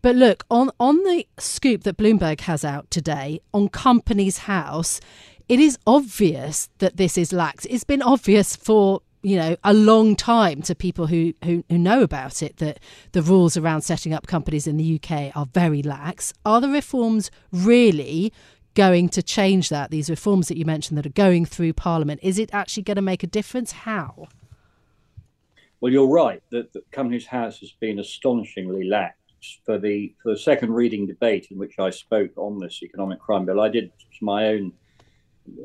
But 0.00 0.16
look 0.16 0.44
on 0.50 0.70
on 0.80 0.96
the 1.04 1.26
scoop 1.38 1.84
that 1.84 1.98
Bloomberg 1.98 2.40
has 2.40 2.64
out 2.64 2.90
today 2.90 3.40
on 3.52 3.68
Companies 3.68 4.38
House, 4.38 5.00
it 5.48 5.60
is 5.60 5.78
obvious 5.86 6.70
that 6.78 6.96
this 6.96 7.18
is 7.18 7.32
lax. 7.32 7.66
It's 7.66 7.84
been 7.84 8.02
obvious 8.02 8.56
for 8.56 9.02
you 9.22 9.36
know 9.36 9.56
a 9.64 9.72
long 9.72 10.16
time 10.16 10.62
to 10.62 10.74
people 10.74 11.06
who, 11.06 11.32
who, 11.44 11.64
who 11.68 11.78
know 11.78 12.02
about 12.02 12.42
it 12.42 12.56
that 12.58 12.80
the 13.12 13.22
rules 13.22 13.56
around 13.56 13.82
setting 13.82 14.12
up 14.12 14.26
companies 14.26 14.66
in 14.66 14.76
the 14.76 15.00
UK 15.00 15.34
are 15.36 15.46
very 15.46 15.82
lax. 15.82 16.32
Are 16.44 16.60
the 16.60 16.68
reforms 16.68 17.30
really 17.52 18.32
going 18.74 19.08
to 19.10 19.22
change 19.22 19.68
that? 19.68 19.90
These 19.90 20.10
reforms 20.10 20.48
that 20.48 20.56
you 20.56 20.64
mentioned 20.64 20.98
that 20.98 21.06
are 21.06 21.10
going 21.10 21.44
through 21.44 21.72
Parliament, 21.74 22.20
is 22.22 22.38
it 22.38 22.50
actually 22.52 22.82
going 22.82 22.96
to 22.96 23.02
make 23.02 23.22
a 23.22 23.28
difference? 23.28 23.72
How? 23.72 24.26
Well, 25.80 25.92
you're 25.92 26.08
right 26.08 26.42
that 26.50 26.72
the 26.72 26.82
Companies 26.92 27.26
House 27.26 27.58
has 27.58 27.72
been 27.72 27.98
astonishingly 27.98 28.84
lax 28.84 29.16
for 29.64 29.78
the 29.78 30.14
for 30.22 30.30
the 30.32 30.38
second 30.38 30.72
reading 30.72 31.06
debate 31.06 31.48
in 31.50 31.58
which 31.58 31.78
I 31.78 31.90
spoke 31.90 32.30
on 32.36 32.60
this 32.60 32.82
economic 32.82 33.18
crime 33.18 33.44
bill. 33.44 33.60
I 33.60 33.68
did 33.68 33.90
my 34.20 34.48
own 34.48 34.72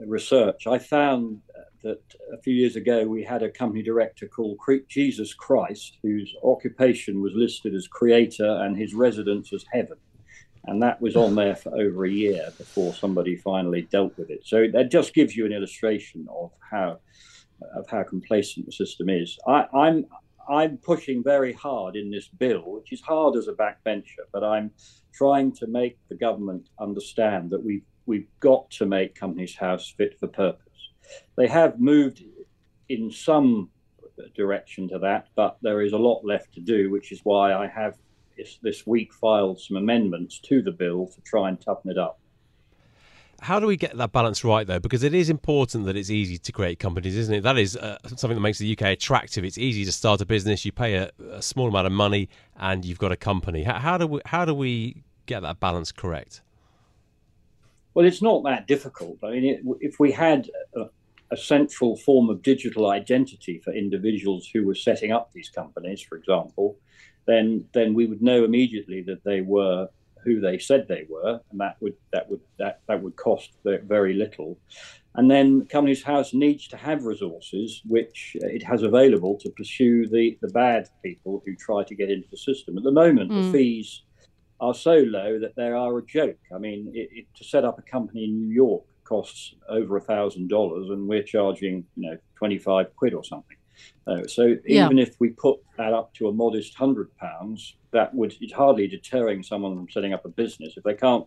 research. 0.05 0.65
I 0.65 0.79
found 0.79 1.41
that 1.83 2.01
a 2.33 2.41
few 2.41 2.53
years 2.53 2.75
ago 2.75 3.05
we 3.05 3.23
had 3.23 3.43
a 3.43 3.49
company 3.49 3.83
director 3.83 4.27
called 4.27 4.59
Jesus 4.87 5.33
Christ, 5.33 5.97
whose 6.01 6.33
occupation 6.43 7.21
was 7.21 7.33
listed 7.35 7.73
as 7.75 7.87
creator 7.87 8.61
and 8.63 8.77
his 8.77 8.93
residence 8.93 9.53
as 9.53 9.65
heaven. 9.71 9.97
And 10.65 10.81
that 10.83 11.01
was 11.01 11.15
on 11.15 11.35
there 11.35 11.55
for 11.55 11.73
over 11.75 12.05
a 12.05 12.11
year 12.11 12.49
before 12.57 12.93
somebody 12.93 13.37
finally 13.37 13.83
dealt 13.83 14.17
with 14.17 14.29
it. 14.29 14.41
So 14.43 14.67
that 14.73 14.91
just 14.91 15.13
gives 15.13 15.35
you 15.35 15.45
an 15.45 15.53
illustration 15.53 16.27
of 16.29 16.51
how 16.59 16.99
of 17.75 17.89
how 17.89 18.03
complacent 18.03 18.65
the 18.67 18.71
system 18.71 19.09
is. 19.09 19.39
I, 19.47 19.65
I'm 19.73 20.05
I'm 20.49 20.77
pushing 20.77 21.23
very 21.23 21.53
hard 21.53 21.95
in 21.95 22.11
this 22.11 22.27
bill, 22.27 22.63
which 22.65 22.93
is 22.93 23.01
hard 23.01 23.35
as 23.35 23.47
a 23.47 23.53
backbencher, 23.53 24.25
but 24.31 24.43
I'm 24.43 24.71
trying 25.13 25.51
to 25.53 25.67
make 25.67 25.97
the 26.09 26.15
government 26.15 26.69
understand 26.79 27.49
that 27.51 27.63
we've 27.63 27.85
we've 28.05 28.27
got 28.39 28.69
to 28.71 28.85
make 28.85 29.15
Companies 29.15 29.55
House 29.55 29.93
fit 29.97 30.17
for 30.19 30.27
purpose. 30.27 30.66
They 31.35 31.47
have 31.47 31.79
moved 31.79 32.23
in 32.89 33.11
some 33.11 33.69
direction 34.35 34.87
to 34.89 34.99
that, 34.99 35.27
but 35.35 35.57
there 35.61 35.81
is 35.81 35.93
a 35.93 35.97
lot 35.97 36.25
left 36.25 36.53
to 36.55 36.59
do, 36.59 36.89
which 36.89 37.11
is 37.11 37.21
why 37.23 37.53
I 37.53 37.67
have 37.67 37.97
this, 38.37 38.57
this 38.61 38.87
week 38.87 39.13
filed 39.13 39.59
some 39.59 39.77
amendments 39.77 40.39
to 40.39 40.61
the 40.61 40.71
bill 40.71 41.07
to 41.07 41.21
try 41.21 41.49
and 41.49 41.59
toughen 41.59 41.91
it 41.91 41.97
up. 41.97 42.19
How 43.39 43.59
do 43.59 43.67
we 43.67 43.77
get 43.77 43.95
that 43.97 44.11
balance 44.11 44.43
right, 44.43 44.65
though? 44.65 44.79
Because 44.79 45.03
it 45.03 45.13
is 45.13 45.29
important 45.29 45.85
that 45.85 45.95
it's 45.95 46.09
easy 46.09 46.39
to 46.39 46.51
create 46.51 46.79
companies, 46.79 47.15
isn't 47.15 47.33
it? 47.35 47.41
That 47.41 47.57
is 47.57 47.77
uh, 47.77 47.97
something 48.07 48.35
that 48.35 48.41
makes 48.41 48.57
the 48.57 48.71
UK 48.71 48.87
attractive. 48.87 49.45
It's 49.45 49.59
easy 49.59 49.85
to 49.85 49.91
start 49.91 50.21
a 50.21 50.25
business. 50.25 50.65
You 50.65 50.71
pay 50.71 50.95
a, 50.95 51.11
a 51.31 51.41
small 51.41 51.67
amount 51.67 51.85
of 51.85 51.93
money, 51.93 52.29
and 52.55 52.83
you've 52.83 52.97
got 52.97 53.11
a 53.11 53.15
company. 53.15 53.61
How, 53.61 53.77
how, 53.77 53.97
do 53.99 54.07
we 54.07 54.21
how 54.25 54.43
do 54.43 54.55
we 54.55 55.03
get 55.27 55.41
that 55.41 55.59
balance 55.59 55.91
correct? 55.91 56.41
Well, 57.93 58.07
it's 58.07 58.23
not 58.23 58.43
that 58.45 58.65
difficult. 58.65 59.17
I 59.23 59.31
mean, 59.31 59.45
it, 59.45 59.61
if 59.81 59.99
we 59.99 60.11
had 60.11 60.49
a, 60.75 60.85
a, 61.31 61.37
central 61.37 61.95
form 61.97 62.29
of 62.29 62.41
digital 62.41 62.89
identity 62.89 63.59
for 63.63 63.73
individuals 63.73 64.49
who 64.53 64.65
were 64.65 64.75
setting 64.75 65.11
up 65.11 65.31
these 65.33 65.49
companies, 65.49 66.01
for 66.01 66.17
example, 66.17 66.77
then 67.25 67.65
then 67.73 67.93
we 67.93 68.05
would 68.05 68.21
know 68.21 68.43
immediately 68.43 69.01
that 69.01 69.23
they 69.23 69.41
were 69.41 69.87
who 70.23 70.41
they 70.41 70.57
said 70.57 70.87
they 70.87 71.05
were, 71.09 71.39
and 71.51 71.59
that 71.59 71.77
would 71.81 71.95
that 72.11 72.29
would 72.29 72.41
that 72.59 72.81
that 72.87 73.01
would 73.01 73.15
cost 73.15 73.51
very 73.63 74.13
little. 74.13 74.57
And 75.15 75.31
then 75.31 75.65
Companies 75.65 76.03
House 76.03 76.33
needs 76.33 76.67
to 76.67 76.77
have 76.77 77.03
resources 77.03 77.81
which 77.85 78.37
it 78.41 78.61
has 78.63 78.83
available 78.83 79.37
to 79.39 79.49
pursue 79.51 80.07
the 80.07 80.37
the 80.41 80.49
bad 80.49 80.89
people 81.03 81.41
who 81.45 81.55
try 81.55 81.83
to 81.83 81.95
get 81.95 82.09
into 82.09 82.27
the 82.29 82.37
system. 82.37 82.77
At 82.77 82.83
the 82.83 82.91
moment, 82.91 83.31
mm. 83.31 83.43
the 83.43 83.51
fees 83.51 84.03
are 84.59 84.73
so 84.73 84.97
low 84.97 85.39
that 85.39 85.55
they 85.55 85.69
are 85.69 85.97
a 85.97 86.05
joke. 86.05 86.39
I 86.53 86.57
mean, 86.57 86.91
it, 86.93 87.09
it, 87.11 87.25
to 87.35 87.43
set 87.43 87.63
up 87.63 87.77
a 87.79 87.83
company 87.83 88.25
in 88.25 88.39
New 88.39 88.53
York 88.53 88.83
costs 89.07 89.55
over 89.69 89.97
a 89.97 90.01
thousand 90.01 90.49
dollars, 90.49 90.89
and 90.89 91.07
we're 91.07 91.23
charging 91.23 91.85
you 91.95 92.09
know 92.09 92.17
twenty 92.35 92.57
five 92.57 92.95
quid 92.95 93.13
or 93.13 93.23
something. 93.23 93.57
Uh, 94.07 94.25
so 94.27 94.55
even 94.85 94.99
if 94.99 95.15
we 95.19 95.29
put 95.29 95.59
that 95.77 95.93
up 95.93 96.13
to 96.15 96.27
a 96.27 96.33
modest 96.33 96.75
hundred 96.75 97.15
pounds, 97.17 97.75
that 97.91 98.13
would 98.13 98.33
it's 98.41 98.53
hardly 98.53 98.87
deterring 98.87 99.43
someone 99.43 99.75
from 99.75 99.89
setting 99.89 100.13
up 100.13 100.25
a 100.25 100.29
business. 100.29 100.73
If 100.77 100.83
they 100.83 100.95
can't 100.95 101.25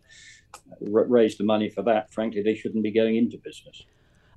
r- 0.92 1.04
raise 1.04 1.36
the 1.36 1.44
money 1.44 1.70
for 1.70 1.82
that, 1.82 2.12
frankly, 2.12 2.42
they 2.42 2.54
shouldn't 2.54 2.82
be 2.82 2.90
going 2.90 3.16
into 3.16 3.38
business. 3.38 3.84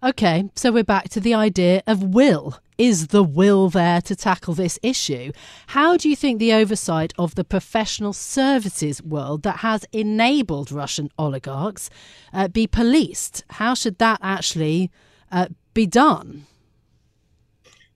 Okay, 0.03 0.49
so 0.53 0.69
we're 0.69 0.83
back 0.83 1.07
to 1.11 1.21
the 1.21 1.33
idea 1.33 1.81
of 1.87 2.03
will. 2.03 2.59
Is 2.77 3.07
the 3.07 3.23
will 3.23 3.69
there 3.69 4.01
to 4.01 4.17
tackle 4.17 4.53
this 4.53 4.77
issue? 4.83 5.31
How 5.67 5.95
do 5.95 6.09
you 6.09 6.15
think 6.17 6.39
the 6.39 6.51
oversight 6.51 7.13
of 7.17 7.35
the 7.35 7.45
professional 7.45 8.11
services 8.11 9.01
world 9.01 9.43
that 9.43 9.59
has 9.59 9.85
enabled 9.93 10.73
Russian 10.73 11.09
oligarchs 11.17 11.89
uh, 12.33 12.49
be 12.49 12.67
policed? 12.67 13.45
How 13.51 13.75
should 13.75 13.97
that 13.99 14.19
actually 14.21 14.91
uh, 15.31 15.47
be 15.73 15.87
done? 15.87 16.47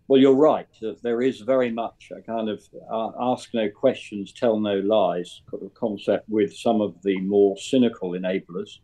Well, 0.08 0.22
you're 0.22 0.34
right. 0.34 0.70
There 1.02 1.22
is 1.22 1.41
very 1.41 1.72
much 1.72 2.13
a 2.17 2.22
kind 2.22 2.48
of 2.48 2.63
uh, 2.89 3.12
ask 3.20 3.54
no 3.54 3.70
questions, 3.70 4.32
tell 4.32 4.62
no 4.62 4.80
lies 4.80 5.41
concept 5.74 6.30
with 6.30 6.56
some 6.56 6.80
of 6.80 7.02
the 7.02 7.20
more 7.20 7.58
cynical 7.58 8.12
enablers. 8.12 8.80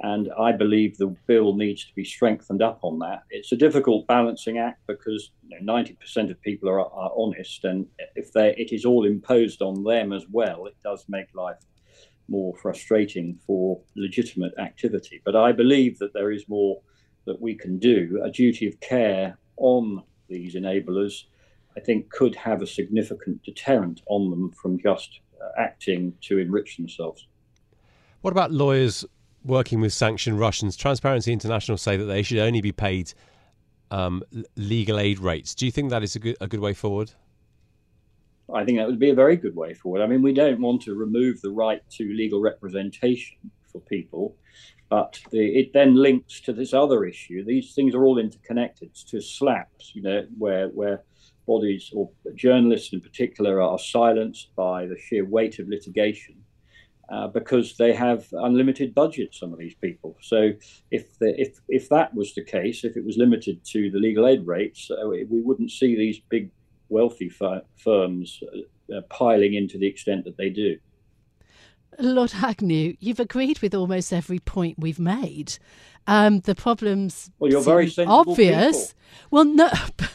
And 0.00 0.28
I 0.38 0.52
believe 0.52 0.96
the 0.96 1.14
bill 1.26 1.54
needs 1.54 1.84
to 1.84 1.94
be 1.94 2.04
strengthened 2.04 2.62
up 2.62 2.80
on 2.82 2.98
that. 2.98 3.22
It's 3.30 3.52
a 3.52 3.56
difficult 3.56 4.06
balancing 4.06 4.58
act 4.58 4.80
because 4.88 5.30
you 5.48 5.60
know, 5.60 5.72
90% 5.72 6.30
of 6.30 6.40
people 6.42 6.68
are, 6.68 6.80
are 6.80 7.12
honest. 7.16 7.64
And 7.64 7.86
if 8.16 8.30
it 8.34 8.72
is 8.72 8.84
all 8.84 9.06
imposed 9.06 9.62
on 9.62 9.84
them 9.84 10.12
as 10.12 10.26
well, 10.30 10.66
it 10.66 10.76
does 10.82 11.04
make 11.08 11.32
life 11.34 11.58
more 12.28 12.54
frustrating 12.56 13.38
for 13.46 13.80
legitimate 13.96 14.54
activity. 14.58 15.20
But 15.24 15.36
I 15.36 15.52
believe 15.52 15.98
that 15.98 16.12
there 16.12 16.32
is 16.32 16.48
more 16.48 16.80
that 17.26 17.40
we 17.40 17.54
can 17.54 17.78
do. 17.78 18.20
A 18.24 18.30
duty 18.30 18.66
of 18.66 18.78
care 18.80 19.38
on 19.56 20.02
these 20.28 20.54
enablers, 20.54 21.24
I 21.76 21.80
think, 21.80 22.10
could 22.10 22.34
have 22.34 22.62
a 22.62 22.66
significant 22.66 23.42
deterrent 23.42 24.02
on 24.06 24.30
them 24.30 24.50
from 24.52 24.78
just 24.78 25.20
uh, 25.40 25.48
acting 25.58 26.14
to 26.22 26.38
enrich 26.38 26.76
themselves. 26.76 27.26
What 28.22 28.32
about 28.32 28.50
lawyers 28.52 29.04
working 29.44 29.80
with 29.80 29.92
sanctioned 29.92 30.38
Russians? 30.38 30.76
Transparency 30.76 31.32
International 31.32 31.78
say 31.78 31.96
that 31.96 32.04
they 32.04 32.22
should 32.22 32.38
only 32.38 32.60
be 32.60 32.72
paid 32.72 33.12
um, 33.90 34.22
legal 34.56 34.98
aid 34.98 35.18
rates. 35.18 35.54
Do 35.54 35.66
you 35.66 35.72
think 35.72 35.90
that 35.90 36.02
is 36.02 36.16
a 36.16 36.18
good, 36.18 36.36
a 36.40 36.46
good 36.46 36.60
way 36.60 36.74
forward? 36.74 37.12
I 38.52 38.64
think 38.64 38.78
that 38.78 38.86
would 38.86 38.98
be 38.98 39.10
a 39.10 39.14
very 39.14 39.36
good 39.36 39.56
way 39.56 39.72
forward. 39.72 40.02
I 40.02 40.06
mean, 40.06 40.22
we 40.22 40.34
don't 40.34 40.60
want 40.60 40.82
to 40.82 40.94
remove 40.94 41.40
the 41.40 41.50
right 41.50 41.82
to 41.92 42.04
legal 42.12 42.40
representation 42.40 43.38
for 43.72 43.80
people, 43.80 44.36
but 44.90 45.18
the, 45.30 45.58
it 45.58 45.72
then 45.72 45.94
links 45.94 46.40
to 46.42 46.52
this 46.52 46.74
other 46.74 47.04
issue. 47.04 47.44
These 47.44 47.74
things 47.74 47.94
are 47.94 48.04
all 48.04 48.18
interconnected 48.18 48.94
to 48.94 49.16
SLAPPs, 49.18 49.94
you 49.94 50.02
know, 50.02 50.26
where 50.36 50.68
where 50.68 51.02
bodies 51.46 51.90
or 51.94 52.10
journalists 52.34 52.92
in 52.92 53.00
particular 53.00 53.60
are 53.60 53.78
silenced 53.78 54.54
by 54.56 54.86
the 54.86 54.98
sheer 54.98 55.24
weight 55.24 55.58
of 55.58 55.68
litigation. 55.68 56.36
Uh, 57.10 57.28
because 57.28 57.76
they 57.76 57.92
have 57.92 58.26
unlimited 58.32 58.94
budgets, 58.94 59.38
some 59.38 59.52
of 59.52 59.58
these 59.58 59.74
people. 59.74 60.16
So, 60.22 60.52
if 60.90 61.18
the, 61.18 61.38
if 61.38 61.60
if 61.68 61.90
that 61.90 62.14
was 62.14 62.34
the 62.34 62.42
case, 62.42 62.82
if 62.82 62.96
it 62.96 63.04
was 63.04 63.18
limited 63.18 63.62
to 63.72 63.90
the 63.90 63.98
legal 63.98 64.26
aid 64.26 64.46
rates, 64.46 64.90
uh, 64.90 65.06
we 65.06 65.42
wouldn't 65.42 65.70
see 65.70 65.96
these 65.96 66.20
big 66.30 66.50
wealthy 66.88 67.28
firms 67.28 68.42
uh, 68.94 69.00
piling 69.10 69.54
into 69.54 69.76
the 69.76 69.86
extent 69.86 70.24
that 70.24 70.36
they 70.36 70.48
do. 70.48 70.78
Lord 71.98 72.32
Agnew, 72.42 72.96
you've 73.00 73.20
agreed 73.20 73.60
with 73.60 73.74
almost 73.74 74.12
every 74.12 74.38
point 74.38 74.78
we've 74.78 74.98
made. 74.98 75.58
Um, 76.06 76.40
the 76.40 76.54
problems 76.54 77.30
well, 77.38 77.50
you're 77.50 77.62
very 77.62 77.92
obvious. 78.06 78.88
People. 78.88 78.98
Well, 79.30 79.44
no. 79.44 79.70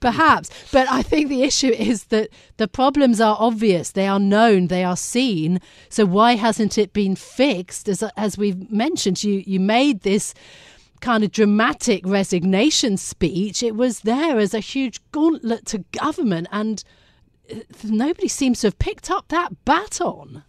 Perhaps. 0.00 0.50
But 0.72 0.90
I 0.90 1.02
think 1.02 1.28
the 1.28 1.42
issue 1.42 1.70
is 1.70 2.04
that 2.04 2.30
the 2.56 2.68
problems 2.68 3.20
are 3.20 3.36
obvious. 3.38 3.90
They 3.90 4.06
are 4.06 4.20
known. 4.20 4.68
They 4.68 4.84
are 4.84 4.96
seen. 4.96 5.60
So 5.88 6.04
why 6.04 6.36
hasn't 6.36 6.78
it 6.78 6.92
been 6.92 7.16
fixed? 7.16 7.88
As, 7.88 8.02
as 8.16 8.38
we've 8.38 8.70
mentioned, 8.70 9.22
you, 9.24 9.42
you 9.46 9.60
made 9.60 10.00
this 10.00 10.34
kind 11.00 11.22
of 11.22 11.30
dramatic 11.30 12.06
resignation 12.06 12.96
speech. 12.96 13.62
It 13.62 13.76
was 13.76 14.00
there 14.00 14.38
as 14.38 14.54
a 14.54 14.60
huge 14.60 15.00
gauntlet 15.12 15.66
to 15.66 15.84
government, 15.92 16.48
and 16.50 16.82
uh, 17.52 17.56
nobody 17.84 18.28
seems 18.28 18.60
to 18.60 18.68
have 18.68 18.78
picked 18.78 19.10
up 19.10 19.28
that 19.28 19.64
baton. 19.64 20.44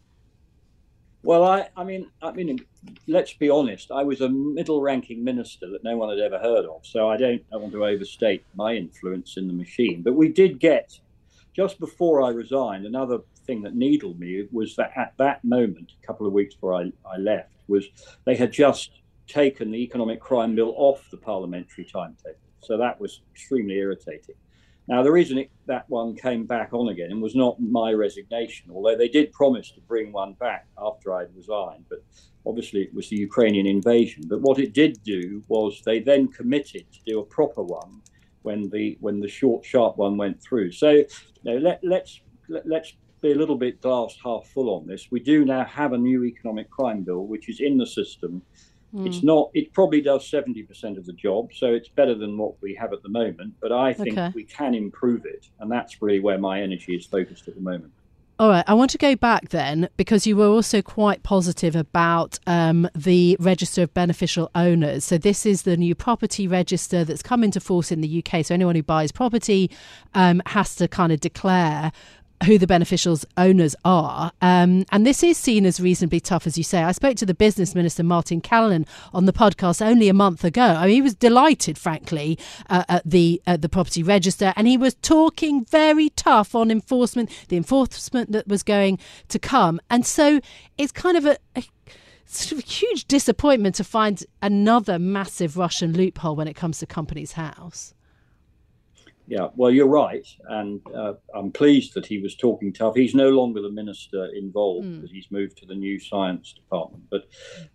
Well, 1.26 1.44
I, 1.44 1.70
I 1.76 1.84
mean, 1.84 2.12
I 2.22 2.32
mean, 2.34 2.60
let's 3.08 3.34
be 3.34 3.50
honest. 3.50 3.90
I 3.90 4.04
was 4.04 4.22
a 4.22 4.30
middle-ranking 4.30 5.24
minister 5.24 5.68
that 5.72 5.84
no 5.84 5.98
one 5.98 6.10
had 6.10 6.20
ever 6.20 6.38
heard 6.38 6.66
of, 6.66 6.86
so 6.86 7.10
I 7.10 7.18
don't 7.18 7.44
I 7.52 7.58
want 7.58 7.72
to 7.72 7.84
overstate 7.84 8.46
my 8.54 8.76
influence 8.76 9.36
in 9.36 9.48
the 9.48 9.54
machine. 9.54 10.04
But 10.04 10.14
we 10.14 10.30
did 10.30 10.60
get, 10.60 11.00
just 11.52 11.80
before 11.80 12.22
I 12.22 12.30
resigned, 12.30 12.86
another 12.86 13.22
thing 13.48 13.64
that 13.64 13.76
needled 13.76 14.20
me 14.20 14.48
was 14.52 14.76
that 14.76 14.92
at 14.96 15.14
that 15.18 15.44
moment, 15.44 15.94
a 16.00 16.06
couple 16.06 16.28
of 16.28 16.34
weeks 16.34 16.54
before 16.54 16.76
I, 16.76 16.92
I 17.12 17.18
left, 17.18 17.50
was 17.68 17.88
they 18.26 18.36
had 18.36 18.52
just 18.52 18.92
taken 19.28 19.72
the 19.72 19.80
economic 19.80 20.20
crime 20.20 20.54
bill 20.54 20.76
off 20.78 21.10
the 21.10 21.18
parliamentary 21.18 21.86
timetable. 21.86 22.38
So 22.62 22.78
that 22.78 23.02
was 23.02 23.22
extremely 23.34 23.78
irritating. 23.78 24.36
Now, 24.88 25.02
the 25.02 25.12
reason 25.12 25.40
it, 25.40 25.52
that 25.66 25.90
one 25.90 26.16
came 26.16 26.46
back 26.46 26.74
on 26.74 26.90
again 26.90 27.20
was 27.20 27.36
not 27.36 27.60
my 27.60 27.92
resignation, 27.92 28.70
although 28.72 28.96
they 28.96 29.08
did 29.08 29.32
promise 29.32 29.72
to 29.72 29.82
bring 29.82 30.12
one 30.12 30.34
back 30.34 30.68
after 30.78 31.16
I'd 31.16 31.36
resigned, 31.36 31.86
but 31.90 32.04
obviously 32.46 32.82
it 32.82 32.94
was 32.94 33.10
the 33.10 33.16
Ukrainian 33.16 33.66
invasion. 33.66 34.24
But 34.28 34.42
what 34.42 34.60
it 34.60 34.74
did 34.74 35.02
do 35.04 35.44
was 35.48 35.82
they 35.82 36.00
then 36.00 36.28
committed 36.28 36.86
to 36.92 37.00
do 37.06 37.20
a 37.20 37.26
proper 37.26 37.64
one 37.64 38.02
when 38.44 38.70
the 38.70 38.96
when 39.02 39.20
the 39.20 39.28
short, 39.28 39.66
sharp 39.66 39.98
one 39.98 40.18
went 40.18 40.42
through. 40.42 40.72
So 40.72 40.92
you 40.92 41.08
know, 41.44 41.58
let, 41.58 41.80
let's 41.84 42.22
let, 42.48 42.68
let's 42.68 42.94
be 43.22 43.32
a 43.32 43.36
little 43.36 43.58
bit 43.58 43.82
glass 43.82 44.16
half 44.24 44.46
full 44.48 44.70
on 44.76 44.86
this. 44.86 45.08
We 45.10 45.20
do 45.20 45.46
now 45.46 45.66
have 45.66 45.94
a 45.94 45.98
new 45.98 46.24
economic 46.26 46.70
crime 46.70 47.02
bill, 47.02 47.26
which 47.26 47.50
is 47.50 47.60
in 47.60 47.78
the 47.78 47.88
system 47.88 48.44
Mm. 48.96 49.08
It's 49.08 49.24
not. 49.24 49.52
It 49.54 49.74
probably 49.74 50.02
does 50.02 50.28
seventy 50.28 50.64
percent 50.64 50.98
of 50.98 51.06
the 51.06 51.14
job, 51.14 51.50
so 51.54 51.68
it's 51.68 51.90
better 51.90 52.16
than 52.16 52.38
what 52.38 52.62
we 52.62 52.74
have 52.76 52.94
at 52.94 53.04
the 53.04 53.10
moment. 53.10 53.56
But 53.62 53.72
I 53.72 53.94
think 53.94 54.18
okay. 54.18 54.32
we 54.34 54.46
can 54.46 54.74
improve 54.74 55.26
it, 55.26 55.50
and 55.60 55.70
that's 55.70 56.02
really 56.02 56.22
where 56.22 56.38
my 56.38 56.62
energy 56.62 56.96
is 56.96 57.06
focused 57.06 57.48
at 57.48 57.56
the 57.56 57.62
moment. 57.62 57.92
All 58.38 58.50
right, 58.50 58.66
I 58.68 58.74
want 58.74 58.92
to 58.92 58.98
go 58.98 59.16
back 59.16 59.50
then 59.50 59.88
because 59.96 60.28
you 60.28 60.36
were 60.36 60.48
also 60.48 60.82
quite 60.82 61.24
positive 61.24 61.74
about 61.74 62.38
um, 62.48 62.90
the 62.94 63.38
register 63.40 63.84
of 63.84 63.94
beneficial 63.94 64.52
owners. 64.54 65.06
So, 65.06 65.18
this 65.18 65.46
is 65.46 65.62
the 65.62 65.78
new 65.78 65.96
property 65.96 66.46
register 66.46 67.06
that's 67.06 67.24
come 67.24 67.46
into 67.46 67.62
force 67.62 67.94
in 67.94 68.02
the 68.02 68.24
UK. 68.24 68.46
So, 68.46 68.54
anyone 68.54 68.76
who 68.76 68.84
buys 68.84 69.14
property 69.14 69.72
um, 70.16 70.42
has 70.48 70.76
to 70.76 70.90
kind 70.90 71.14
of 71.14 71.22
declare 71.22 71.94
who 72.44 72.58
the 72.58 72.68
beneficials 72.68 73.26
owners 73.38 73.76
are. 73.86 74.32
Um, 74.42 74.86
and 74.92 75.06
this 75.06 75.24
is 75.24 75.38
seen 75.38 75.66
as 75.66 75.80
reasonably 75.80 76.20
tough, 76.20 76.46
as 76.46 76.58
you 76.58 76.64
say. 76.64 76.84
I 76.84 76.92
spoke 76.92 77.16
to 77.18 77.26
the 77.26 77.34
business 77.34 77.74
minister, 77.74 78.04
Martin 78.04 78.42
Callanan, 78.42 78.86
on 79.14 79.26
the 79.26 79.34
podcast 79.34 79.86
only 79.86 80.10
a 80.10 80.14
month 80.14 80.44
ago. 80.44 80.62
I 80.64 80.86
mean, 80.86 80.96
he 80.96 81.02
was 81.02 81.16
delighted, 81.16 81.78
frankly, 81.78 82.38
uh, 82.70 82.84
at 82.90 83.04
the 83.06 83.42
at 83.48 83.62
the 83.62 83.70
property 83.70 84.04
register, 84.04 84.54
and 84.56 84.68
he 84.68 84.78
was 84.78 84.96
talking 84.96 85.66
very 85.66 86.10
tough 86.10 86.56
on 86.56 86.72
enforcement, 86.72 87.30
the 87.48 87.58
enforcement 87.58 88.32
that 88.32 88.48
was 88.48 88.64
going 88.64 89.00
to 89.30 89.40
come. 89.40 89.80
And 89.90 90.06
so 90.06 90.40
it's 90.78 90.92
kind 90.92 91.18
of 91.18 91.26
a, 91.26 91.38
a 91.56 91.64
sort 92.26 92.54
of 92.54 92.60
a 92.60 92.68
huge 92.68 93.06
disappointment 93.06 93.76
to 93.76 93.84
find 93.84 94.24
another 94.42 95.00
massive 95.00 95.58
Russian 95.58 95.94
loophole 95.94 96.36
when 96.36 96.48
it 96.48 96.56
comes 96.56 96.80
to 96.80 96.86
Companies 96.86 97.34
House. 97.34 97.94
Yeah, 99.28 99.48
well, 99.56 99.72
you're 99.72 99.88
right, 99.88 100.28
and 100.50 100.82
uh, 100.96 101.14
I'm 101.34 101.52
pleased 101.52 101.96
that 101.96 102.06
he 102.06 102.20
was 102.20 102.36
talking 102.36 102.72
tough. 102.72 102.96
He's 102.96 103.16
no 103.16 103.30
longer 103.30 103.60
the 103.60 103.72
minister 103.72 104.28
involved 104.36 104.86
mm. 104.86 105.10
he's 105.10 105.32
moved 105.32 105.58
to 105.58 105.66
the 105.66 105.74
new 105.74 106.00
science 106.00 106.54
department. 106.54 107.06
But, 107.10 107.28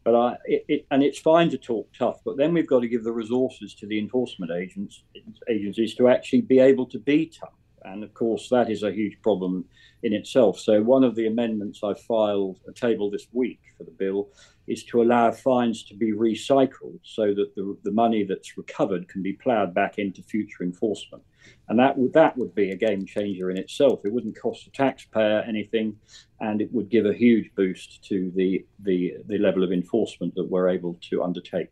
but 0.05 0.15
I, 0.15 0.37
it, 0.45 0.65
it, 0.69 0.87
and 0.93 1.03
it's 1.03 1.19
fine 1.19 1.51
to 1.51 1.59
talk 1.59 1.93
tough, 1.93 2.21
but 2.25 2.37
then 2.37 2.55
we've 2.55 2.69
got 2.69 2.81
to 2.81 2.89
give 2.89 3.03
the 3.03 3.13
resources 3.13 3.75
to 3.75 3.87
the 3.89 3.99
enforcement 3.99 4.53
agents 4.53 5.03
agencies 5.49 5.95
to 5.97 6.09
actually 6.09 6.43
be 6.43 6.61
able 6.61 6.87
to 6.87 7.01
be 7.01 7.27
tough. 7.27 7.55
And 7.83 8.05
of 8.05 8.15
course, 8.15 8.49
that 8.51 8.71
is 8.71 8.85
a 8.85 8.93
huge 8.93 9.21
problem 9.21 9.65
in 10.05 10.13
itself. 10.13 10.61
So, 10.61 10.83
one 10.83 11.03
of 11.03 11.17
the 11.17 11.27
amendments 11.27 11.81
I 11.83 11.95
filed 11.95 12.61
a 12.69 12.73
table 12.73 13.11
this 13.11 13.27
week 13.33 13.61
for 13.77 13.83
the 13.83 13.91
bill 13.91 14.29
is 14.69 14.85
to 14.85 15.03
allow 15.03 15.33
fines 15.33 15.83
to 15.85 15.95
be 15.95 16.13
recycled 16.13 17.01
so 17.03 17.35
that 17.35 17.57
the, 17.57 17.77
the 17.83 17.91
money 17.91 18.23
that's 18.23 18.57
recovered 18.57 19.09
can 19.09 19.21
be 19.21 19.33
ploughed 19.33 19.75
back 19.75 19.99
into 19.99 20.23
future 20.23 20.63
enforcement 20.63 21.25
and 21.71 21.79
that 21.79 21.97
would 21.97 22.13
that 22.13 22.37
would 22.37 22.55
be 22.55 22.71
a 22.71 22.77
game 22.77 23.07
changer 23.07 23.51
in 23.51 23.57
itself. 23.57 24.01
It 24.05 24.13
wouldn't 24.13 24.39
cost 24.39 24.65
the 24.65 24.73
taxpayer 24.73 25.45
anything, 25.47 25.97
and 26.41 26.61
it 26.61 26.73
would 26.73 26.91
give 26.91 27.07
a 27.07 27.15
huge 27.15 27.51
boost 27.55 28.03
to 28.09 28.33
the 28.35 28.67
the 28.81 29.15
the 29.27 29.39
level 29.39 29.63
of 29.63 29.73
enforcement 29.73 30.35
that 30.35 30.51
we're 30.51 30.69
able 30.69 30.99
to 31.11 31.23
undertake. 31.23 31.69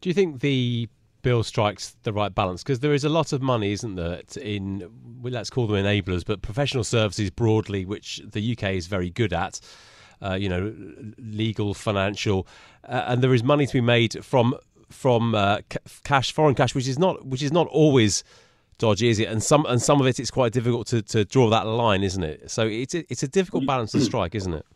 Do 0.00 0.08
you 0.08 0.14
think 0.14 0.40
the 0.40 0.88
bill 1.20 1.42
strikes 1.42 1.96
the 2.04 2.12
right 2.12 2.34
balance? 2.34 2.62
Because 2.62 2.80
there 2.80 2.94
is 2.94 3.04
a 3.04 3.08
lot 3.10 3.32
of 3.34 3.42
money, 3.42 3.72
isn't 3.72 3.96
there, 3.96 4.22
in 4.40 4.88
well, 5.20 5.32
let's 5.32 5.50
call 5.50 5.66
them 5.66 5.76
enablers, 5.84 6.24
but 6.24 6.40
professional 6.40 6.84
services 6.84 7.28
broadly, 7.30 7.84
which 7.84 8.22
the 8.24 8.52
UK 8.52 8.74
is 8.74 8.86
very 8.86 9.10
good 9.10 9.32
at. 9.32 9.60
Uh, 10.22 10.32
you 10.32 10.48
know, 10.48 10.74
legal, 11.18 11.74
financial, 11.74 12.46
uh, 12.88 13.04
and 13.08 13.22
there 13.22 13.34
is 13.34 13.42
money 13.42 13.66
to 13.66 13.72
be 13.74 13.82
made 13.82 14.24
from 14.24 14.54
from 14.88 15.34
uh, 15.34 15.58
cash, 16.04 16.32
foreign 16.32 16.54
cash, 16.54 16.74
which 16.74 16.88
is 16.88 16.98
not 16.98 17.26
which 17.26 17.42
is 17.42 17.52
not 17.52 17.66
always 17.66 18.24
dodgy, 18.78 19.08
is 19.08 19.18
it? 19.18 19.28
And 19.28 19.42
some 19.42 19.66
and 19.66 19.80
some 19.80 20.00
of 20.00 20.06
it, 20.06 20.18
it's 20.18 20.30
quite 20.30 20.52
difficult 20.52 20.86
to, 20.88 21.02
to 21.02 21.24
draw 21.24 21.50
that 21.50 21.66
line, 21.66 22.02
isn't 22.02 22.22
it? 22.22 22.50
So 22.50 22.66
it's 22.66 22.94
a, 22.94 23.04
it's 23.10 23.22
a 23.22 23.28
difficult 23.28 23.66
balance 23.66 23.92
to 23.92 24.00
strike, 24.12 24.34
isn't 24.34 24.54
it? 24.54 24.66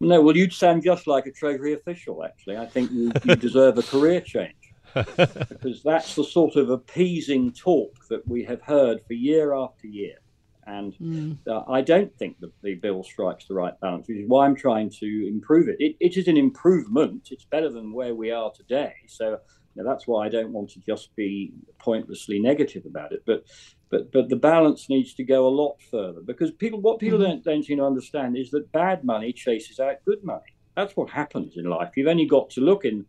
No, 0.00 0.20
well, 0.20 0.36
you'd 0.36 0.52
sound 0.52 0.82
just 0.82 1.06
like 1.06 1.26
a 1.26 1.30
Treasury 1.30 1.74
official. 1.74 2.24
Actually, 2.24 2.56
I 2.56 2.66
think 2.66 2.90
you, 2.90 3.12
you 3.24 3.36
deserve 3.36 3.78
a 3.78 3.82
career 3.82 4.20
change 4.20 4.74
because 4.94 5.82
that's 5.84 6.16
the 6.16 6.24
sort 6.24 6.56
of 6.56 6.70
appeasing 6.70 7.52
talk 7.52 7.94
that 8.08 8.26
we 8.26 8.42
have 8.44 8.60
heard 8.62 9.00
for 9.06 9.12
year 9.12 9.54
after 9.54 9.86
year. 9.86 10.16
And 10.66 10.94
mm. 10.98 11.38
uh, 11.46 11.62
I 11.70 11.80
don't 11.80 12.16
think 12.18 12.38
that 12.40 12.52
the 12.62 12.74
bill 12.74 13.02
strikes 13.02 13.46
the 13.46 13.54
right 13.54 13.78
balance, 13.80 14.08
which 14.08 14.18
is 14.18 14.28
why 14.28 14.46
I'm 14.46 14.54
trying 14.54 14.90
to 14.90 15.28
improve 15.28 15.68
it. 15.68 15.76
It, 15.78 15.96
it 16.00 16.16
is 16.16 16.28
an 16.28 16.36
improvement. 16.36 17.28
It's 17.30 17.44
better 17.44 17.68
than 17.68 17.92
where 17.92 18.14
we 18.14 18.30
are 18.30 18.52
today. 18.52 18.94
So 19.06 19.38
now, 19.74 19.84
that's 19.84 20.06
why 20.06 20.26
I 20.26 20.28
don't 20.28 20.52
want 20.52 20.70
to 20.70 20.80
just 20.80 21.14
be 21.16 21.52
pointlessly 21.78 22.38
negative 22.38 22.84
about 22.86 23.12
it. 23.12 23.22
But 23.26 23.44
but 23.90 24.12
but 24.12 24.28
the 24.28 24.36
balance 24.36 24.88
needs 24.88 25.14
to 25.14 25.24
go 25.24 25.46
a 25.46 25.48
lot 25.48 25.76
further 25.90 26.20
because 26.20 26.50
people 26.50 26.80
what 26.80 26.98
people 26.98 27.18
mm-hmm. 27.18 27.28
don't 27.28 27.44
don't 27.44 27.64
seem 27.64 27.78
to 27.78 27.84
understand 27.84 28.36
is 28.36 28.50
that 28.50 28.70
bad 28.72 29.04
money 29.04 29.32
chases 29.32 29.80
out 29.80 30.04
good 30.04 30.22
money. 30.22 30.54
That's 30.76 30.96
what 30.96 31.10
happens 31.10 31.56
in 31.56 31.64
life. 31.64 31.90
You've 31.96 32.08
only 32.08 32.26
got 32.26 32.48
to 32.50 32.60
look 32.60 32.84
in 32.84 33.04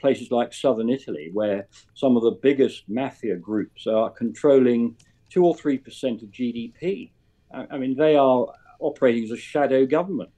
places 0.00 0.30
like 0.30 0.52
southern 0.52 0.90
Italy, 0.90 1.30
where 1.32 1.66
some 1.94 2.16
of 2.16 2.22
the 2.22 2.38
biggest 2.42 2.84
mafia 2.88 3.36
groups 3.36 3.86
are 3.86 4.10
controlling 4.10 4.96
two 5.30 5.44
or 5.44 5.54
three 5.54 5.78
percent 5.78 6.22
of 6.22 6.30
GDP. 6.30 7.10
I, 7.52 7.66
I 7.72 7.78
mean, 7.78 7.96
they 7.96 8.16
are 8.16 8.46
operating 8.80 9.24
as 9.24 9.30
a 9.30 9.36
shadow 9.36 9.86
government 9.86 10.30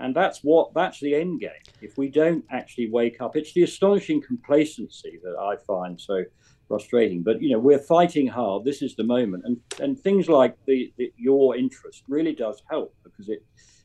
and 0.00 0.14
that's 0.14 0.40
what 0.40 0.72
that's 0.74 1.00
the 1.00 1.14
end 1.14 1.40
game. 1.40 1.50
If 1.80 1.98
we 1.98 2.08
don't 2.08 2.44
actually 2.50 2.90
wake 2.90 3.20
up, 3.20 3.36
it's 3.36 3.52
the 3.52 3.62
astonishing 3.62 4.22
complacency 4.22 5.18
that 5.22 5.36
I 5.38 5.56
find 5.66 6.00
so 6.00 6.24
frustrating. 6.66 7.22
But 7.22 7.42
you 7.42 7.50
know, 7.50 7.58
we're 7.58 7.78
fighting 7.78 8.26
hard. 8.26 8.64
This 8.64 8.82
is 8.82 8.94
the 8.94 9.04
moment, 9.04 9.44
and 9.46 9.58
and 9.80 9.98
things 9.98 10.28
like 10.28 10.56
the, 10.66 10.92
the 10.96 11.12
your 11.16 11.56
interest 11.56 12.04
really 12.08 12.34
does 12.34 12.62
help 12.70 12.94
because 13.02 13.28
it 13.28 13.44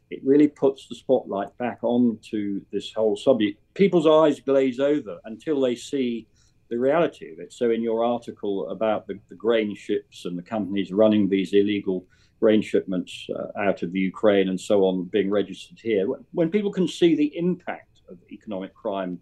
it 0.10 0.19
really 0.23 0.47
puts 0.47 0.88
the 0.88 0.95
spotlight 0.95 1.58
back 1.58 1.80
onto 1.82 2.62
this 2.71 2.93
whole 2.93 3.15
subject. 3.15 3.60
People's 3.73 4.08
eyes 4.08 4.39
glaze 4.39 4.80
over 4.80 5.17
until 5.26 5.60
they 5.60 5.76
see 5.76 6.28
the 6.74 6.80
reality 6.80 7.32
of 7.32 7.40
it. 7.40 7.54
So, 7.54 7.70
in 7.70 7.84
your 7.84 8.04
article 8.04 8.70
about 8.70 9.06
the, 9.06 9.20
the 9.30 9.36
grain 9.36 9.76
ships 9.76 10.26
and 10.26 10.36
the 10.38 10.42
companies 10.42 10.92
running 10.92 11.30
these 11.30 11.54
illegal 11.54 12.06
grain 12.40 12.62
shipments 12.62 13.28
uh, 13.34 13.60
out 13.60 13.84
of 13.84 13.94
the 13.94 14.00
Ukraine 14.00 14.50
and 14.50 14.60
so 14.60 14.86
on 14.86 15.06
being 15.06 15.30
registered 15.30 15.80
here. 15.80 16.08
When 16.34 16.50
people 16.50 16.72
can 16.72 16.88
see 16.88 17.16
the 17.16 17.32
impact 17.38 18.02
of 18.10 18.18
economic 18.32 18.74
crime, 18.74 19.20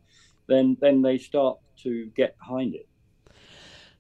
then 0.48 0.78
then 0.80 1.02
they 1.02 1.18
start 1.18 1.60
to 1.84 2.06
get 2.16 2.38
behind 2.40 2.74
it. 2.74 2.88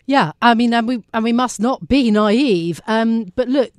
Yeah, 0.05 0.31
I 0.41 0.55
mean, 0.55 0.73
and 0.73 0.87
we 0.87 1.03
and 1.13 1.23
we 1.23 1.33
must 1.33 1.59
not 1.59 1.87
be 1.87 2.09
naive. 2.09 2.81
Um, 2.87 3.25
but 3.35 3.47
look, 3.49 3.71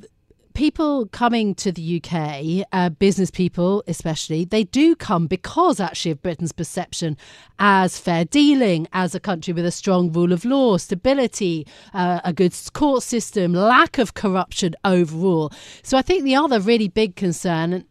people 0.54 1.06
coming 1.06 1.54
to 1.56 1.72
the 1.72 2.00
UK, 2.02 2.66
uh, 2.72 2.88
business 2.90 3.30
people 3.30 3.82
especially, 3.86 4.44
they 4.44 4.64
do 4.64 4.94
come 4.94 5.26
because 5.26 5.80
actually 5.80 6.12
of 6.12 6.22
Britain's 6.22 6.52
perception 6.52 7.16
as 7.58 7.98
fair 7.98 8.24
dealing, 8.24 8.88
as 8.92 9.14
a 9.14 9.20
country 9.20 9.52
with 9.52 9.64
a 9.64 9.70
strong 9.70 10.12
rule 10.12 10.32
of 10.32 10.44
law, 10.44 10.76
stability, 10.76 11.66
uh, 11.94 12.20
a 12.24 12.32
good 12.32 12.54
court 12.72 13.02
system, 13.02 13.52
lack 13.52 13.98
of 13.98 14.14
corruption 14.14 14.74
overall. 14.84 15.52
So 15.82 15.96
I 15.96 16.02
think 16.02 16.24
the 16.24 16.36
other 16.36 16.60
really 16.60 16.88
big 16.88 17.16
concern, 17.16 17.84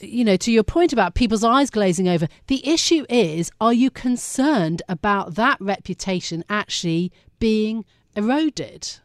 you 0.00 0.24
know, 0.24 0.36
to 0.36 0.52
your 0.52 0.64
point 0.64 0.92
about 0.92 1.14
people's 1.14 1.44
eyes 1.44 1.70
glazing 1.70 2.08
over, 2.08 2.28
the 2.48 2.66
issue 2.68 3.04
is 3.08 3.50
are 3.60 3.72
you 3.72 3.90
concerned 3.90 4.82
about 4.88 5.34
that 5.34 5.58
reputation 5.60 6.44
actually 6.48 7.12
being 7.38 7.84
eroded? 8.14 8.98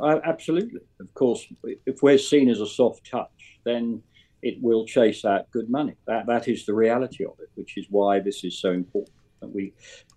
Uh, 0.00 0.20
absolutely. 0.24 0.80
Of 1.00 1.12
course, 1.14 1.46
if 1.86 2.02
we're 2.02 2.18
seen 2.18 2.48
as 2.48 2.60
a 2.60 2.66
soft 2.66 3.08
touch, 3.10 3.58
then 3.64 4.02
it 4.42 4.58
will 4.60 4.84
chase 4.86 5.24
out 5.24 5.50
good 5.50 5.70
money. 5.70 5.94
That 6.06 6.26
that 6.26 6.48
is 6.48 6.66
the 6.66 6.74
reality 6.74 7.24
of 7.24 7.34
it, 7.40 7.50
which 7.54 7.76
is 7.76 7.86
why 7.90 8.20
this 8.20 8.44
is 8.44 8.58
so 8.60 8.72
important. 8.72 9.14
That 9.40 9.54
we, 9.54 9.72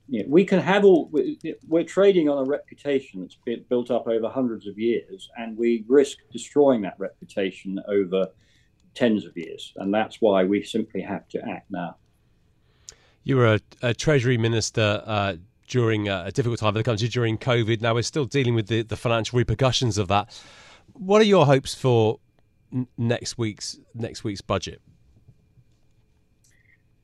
you 0.08 0.24
know, 0.24 0.30
we 0.30 0.46
can 0.46 0.60
have 0.60 0.86
all. 0.86 1.12
We're 1.68 1.84
trading 1.84 2.30
on 2.30 2.46
a 2.46 2.50
reputation 2.50 3.22
that's 3.22 3.38
been 3.46 3.66
built 3.70 3.92
up 3.92 4.08
over 4.08 4.30
hundreds 4.30 4.68
of 4.68 4.78
years, 4.78 5.30
and 5.38 5.58
we 5.58 5.86
risk 5.88 6.18
destroying 6.32 6.82
that 6.82 6.96
reputation 6.98 7.80
over 7.88 8.28
tens 8.96 9.26
of 9.26 9.36
years, 9.36 9.74
and 9.78 9.94
that's 9.94 10.18
why 10.20 10.44
we 10.44 10.64
simply 10.64 11.02
have 11.02 11.28
to 11.30 11.40
act 11.48 11.70
now. 11.70 11.96
You 13.24 13.38
were 13.38 13.56
a, 13.56 13.60
a 13.82 13.94
Treasury 13.94 14.38
Minister 14.38 15.04
uh, 15.06 15.36
during 15.70 16.10
a 16.10 16.32
difficult 16.32 16.60
time 16.60 16.74
for 16.74 16.80
the 16.80 16.84
country 16.84 17.08
during 17.08 17.38
COVID. 17.38 17.80
Now 17.80 17.94
we're 17.94 18.02
still 18.02 18.26
dealing 18.26 18.56
with 18.56 18.68
the, 18.68 18.82
the 18.82 18.98
financial 18.98 19.38
repercussions 19.38 19.98
of 19.98 20.10
that. 20.10 20.38
What 20.94 21.22
are 21.22 21.26
your 21.26 21.46
hopes 21.46 21.74
for 21.74 22.20
n- 22.74 22.88
next 22.98 23.38
week's 23.38 23.80
next 23.94 24.24
week's 24.24 24.42
budget? 24.42 24.82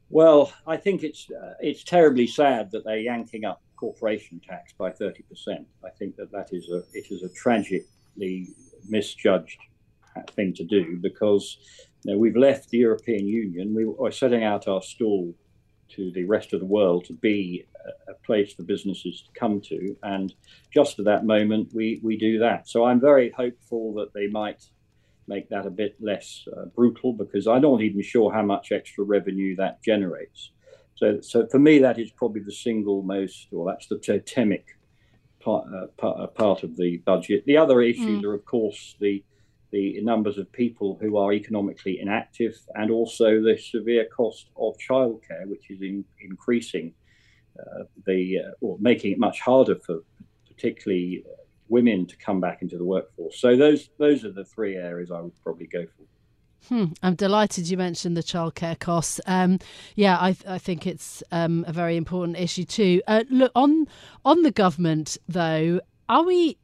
Well, 0.10 0.52
I 0.68 0.78
think 0.78 1.04
it's 1.04 1.30
uh, 1.32 1.54
it's 1.60 1.84
terribly 1.84 2.28
sad 2.28 2.72
that 2.72 2.84
they're 2.84 2.98
yanking 2.98 3.46
up 3.46 3.62
corporation 3.76 4.42
tax 4.46 4.74
by 4.74 4.92
thirty 4.92 5.24
percent. 5.24 5.68
I 5.84 5.90
think 5.90 6.16
that 6.18 6.32
that 6.32 6.50
is 6.52 6.70
a 6.70 6.84
it 6.94 7.12
is 7.12 7.24
a 7.24 7.30
tragically 7.30 8.50
misjudged 8.90 9.60
thing 10.32 10.54
to 10.54 10.64
do 10.64 10.98
because 11.02 11.58
you 12.04 12.14
know, 12.14 12.18
we've 12.18 12.38
left 12.38 12.70
the 12.70 12.78
European 12.78 13.28
Union. 13.28 13.74
We 13.76 13.86
are 14.06 14.12
setting 14.12 14.44
out 14.44 14.68
our 14.68 14.82
stall 14.82 15.34
to 15.90 16.12
the 16.12 16.26
rest 16.26 16.54
of 16.54 16.60
the 16.60 16.66
world 16.66 17.06
to 17.06 17.14
be 17.14 17.66
a, 18.10 18.14
place 18.26 18.54
for 18.54 18.64
businesses 18.64 19.22
to 19.22 19.40
come 19.40 19.62
to. 19.62 19.96
And 20.02 20.34
just 20.74 20.98
at 20.98 21.06
that 21.06 21.26
moment, 21.26 21.70
we, 21.74 22.00
we 22.02 22.18
do 22.18 22.40
that. 22.40 22.68
So 22.68 22.86
I'm 22.86 23.00
very 23.00 23.30
hopeful 23.30 23.94
that 23.96 24.14
they 24.16 24.26
might 24.28 24.66
make 25.28 25.48
that 25.50 25.68
a 25.68 25.70
bit 25.70 25.96
less 26.00 26.44
uh, 26.58 26.66
brutal 26.76 27.14
because 27.14 27.46
I'm 27.46 27.62
not 27.62 27.82
even 27.82 28.02
sure 28.02 28.34
how 28.34 28.42
much 28.42 28.72
extra 28.72 29.04
revenue 29.04 29.56
that 29.58 29.84
generates. 29.84 30.52
So, 30.96 31.20
so 31.22 31.46
for 31.48 31.60
me, 31.60 31.80
that 31.80 32.00
is 32.00 32.12
probably 32.12 32.42
the 32.42 32.52
single 32.52 33.04
most, 33.04 33.48
or 33.52 33.68
that's 33.70 33.88
the 33.88 34.00
totemic 34.00 34.66
part, 35.40 35.68
uh, 35.74 35.88
part, 35.98 36.20
uh, 36.20 36.28
part 36.28 36.64
of 36.64 36.78
the 36.78 36.98
budget. 37.06 37.44
The 37.46 37.58
other 37.58 37.82
issues 37.82 38.24
mm. 38.24 38.26
are, 38.26 38.34
of 38.34 38.46
course, 38.46 38.96
the 39.00 39.24
the 39.76 40.00
numbers 40.02 40.38
of 40.38 40.50
people 40.54 40.98
who 41.02 41.18
are 41.18 41.34
economically 41.34 42.00
inactive, 42.00 42.58
and 42.76 42.90
also 42.90 43.42
the 43.42 43.58
severe 43.58 44.06
cost 44.06 44.50
of 44.56 44.74
childcare, 44.78 45.46
which 45.48 45.70
is 45.70 45.82
in, 45.82 46.06
increasing 46.22 46.94
uh, 47.60 47.84
the 48.06 48.38
uh, 48.40 48.52
or 48.62 48.78
making 48.80 49.12
it 49.12 49.20
much 49.20 49.42
harder 49.42 49.76
for 49.76 50.00
particularly 50.48 51.26
uh, 51.28 51.32
women 51.68 52.06
to 52.06 52.16
come 52.16 52.40
back 52.40 52.62
into 52.62 52.78
the 52.78 52.86
workforce. 52.86 53.38
So 53.38 53.58
those 53.58 53.90
those 54.00 54.24
are 54.24 54.32
the 54.32 54.46
three 54.46 54.78
areas 54.78 55.12
I 55.12 55.20
would 55.20 55.38
probably 55.44 55.68
go 55.68 55.86
for. 55.86 56.74
Hmm, 56.74 56.94
I'm 57.04 57.16
delighted 57.16 57.70
you 57.70 57.78
mentioned 57.78 58.16
the 58.16 58.24
childcare 58.24 58.80
costs. 58.80 59.20
Um, 59.28 59.60
yeah, 59.96 60.18
I, 60.18 60.36
I, 60.48 60.58
think 60.58 60.88
it's 60.88 61.22
um, 61.32 61.64
a 61.68 61.74
very 61.74 61.96
important 61.96 62.40
issue 62.40 62.64
too. 62.64 63.02
Uh, 63.08 63.24
look 63.30 63.52
on 63.56 63.88
on 64.24 64.42
the 64.42 64.52
government 64.52 65.18
though. 65.28 65.82
Are 66.08 66.24
we 66.24 66.58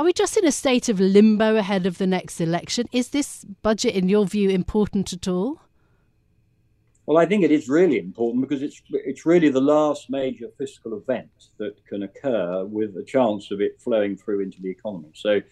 are 0.00 0.04
we 0.04 0.14
just 0.14 0.38
in 0.38 0.46
a 0.46 0.52
state 0.52 0.88
of 0.88 0.98
limbo 0.98 1.56
ahead 1.56 1.84
of 1.84 1.98
the 1.98 2.06
next 2.06 2.40
election? 2.40 2.88
Is 2.90 3.10
this 3.10 3.44
budget, 3.60 3.94
in 3.94 4.08
your 4.08 4.24
view, 4.24 4.48
important 4.48 5.12
at 5.12 5.28
all? 5.28 5.60
Well, 7.04 7.18
I 7.18 7.26
think 7.26 7.44
it 7.44 7.50
is 7.50 7.68
really 7.68 7.98
important 7.98 8.40
because 8.40 8.62
it's 8.62 8.80
it's 8.92 9.26
really 9.26 9.50
the 9.50 9.60
last 9.60 10.08
major 10.08 10.46
fiscal 10.56 10.96
event 10.96 11.28
that 11.58 11.84
can 11.84 12.04
occur 12.04 12.64
with 12.64 12.96
a 12.96 13.04
chance 13.04 13.50
of 13.50 13.60
it 13.60 13.78
flowing 13.78 14.16
through 14.16 14.40
into 14.40 14.62
the 14.62 14.70
economy. 14.70 15.10
So, 15.12 15.42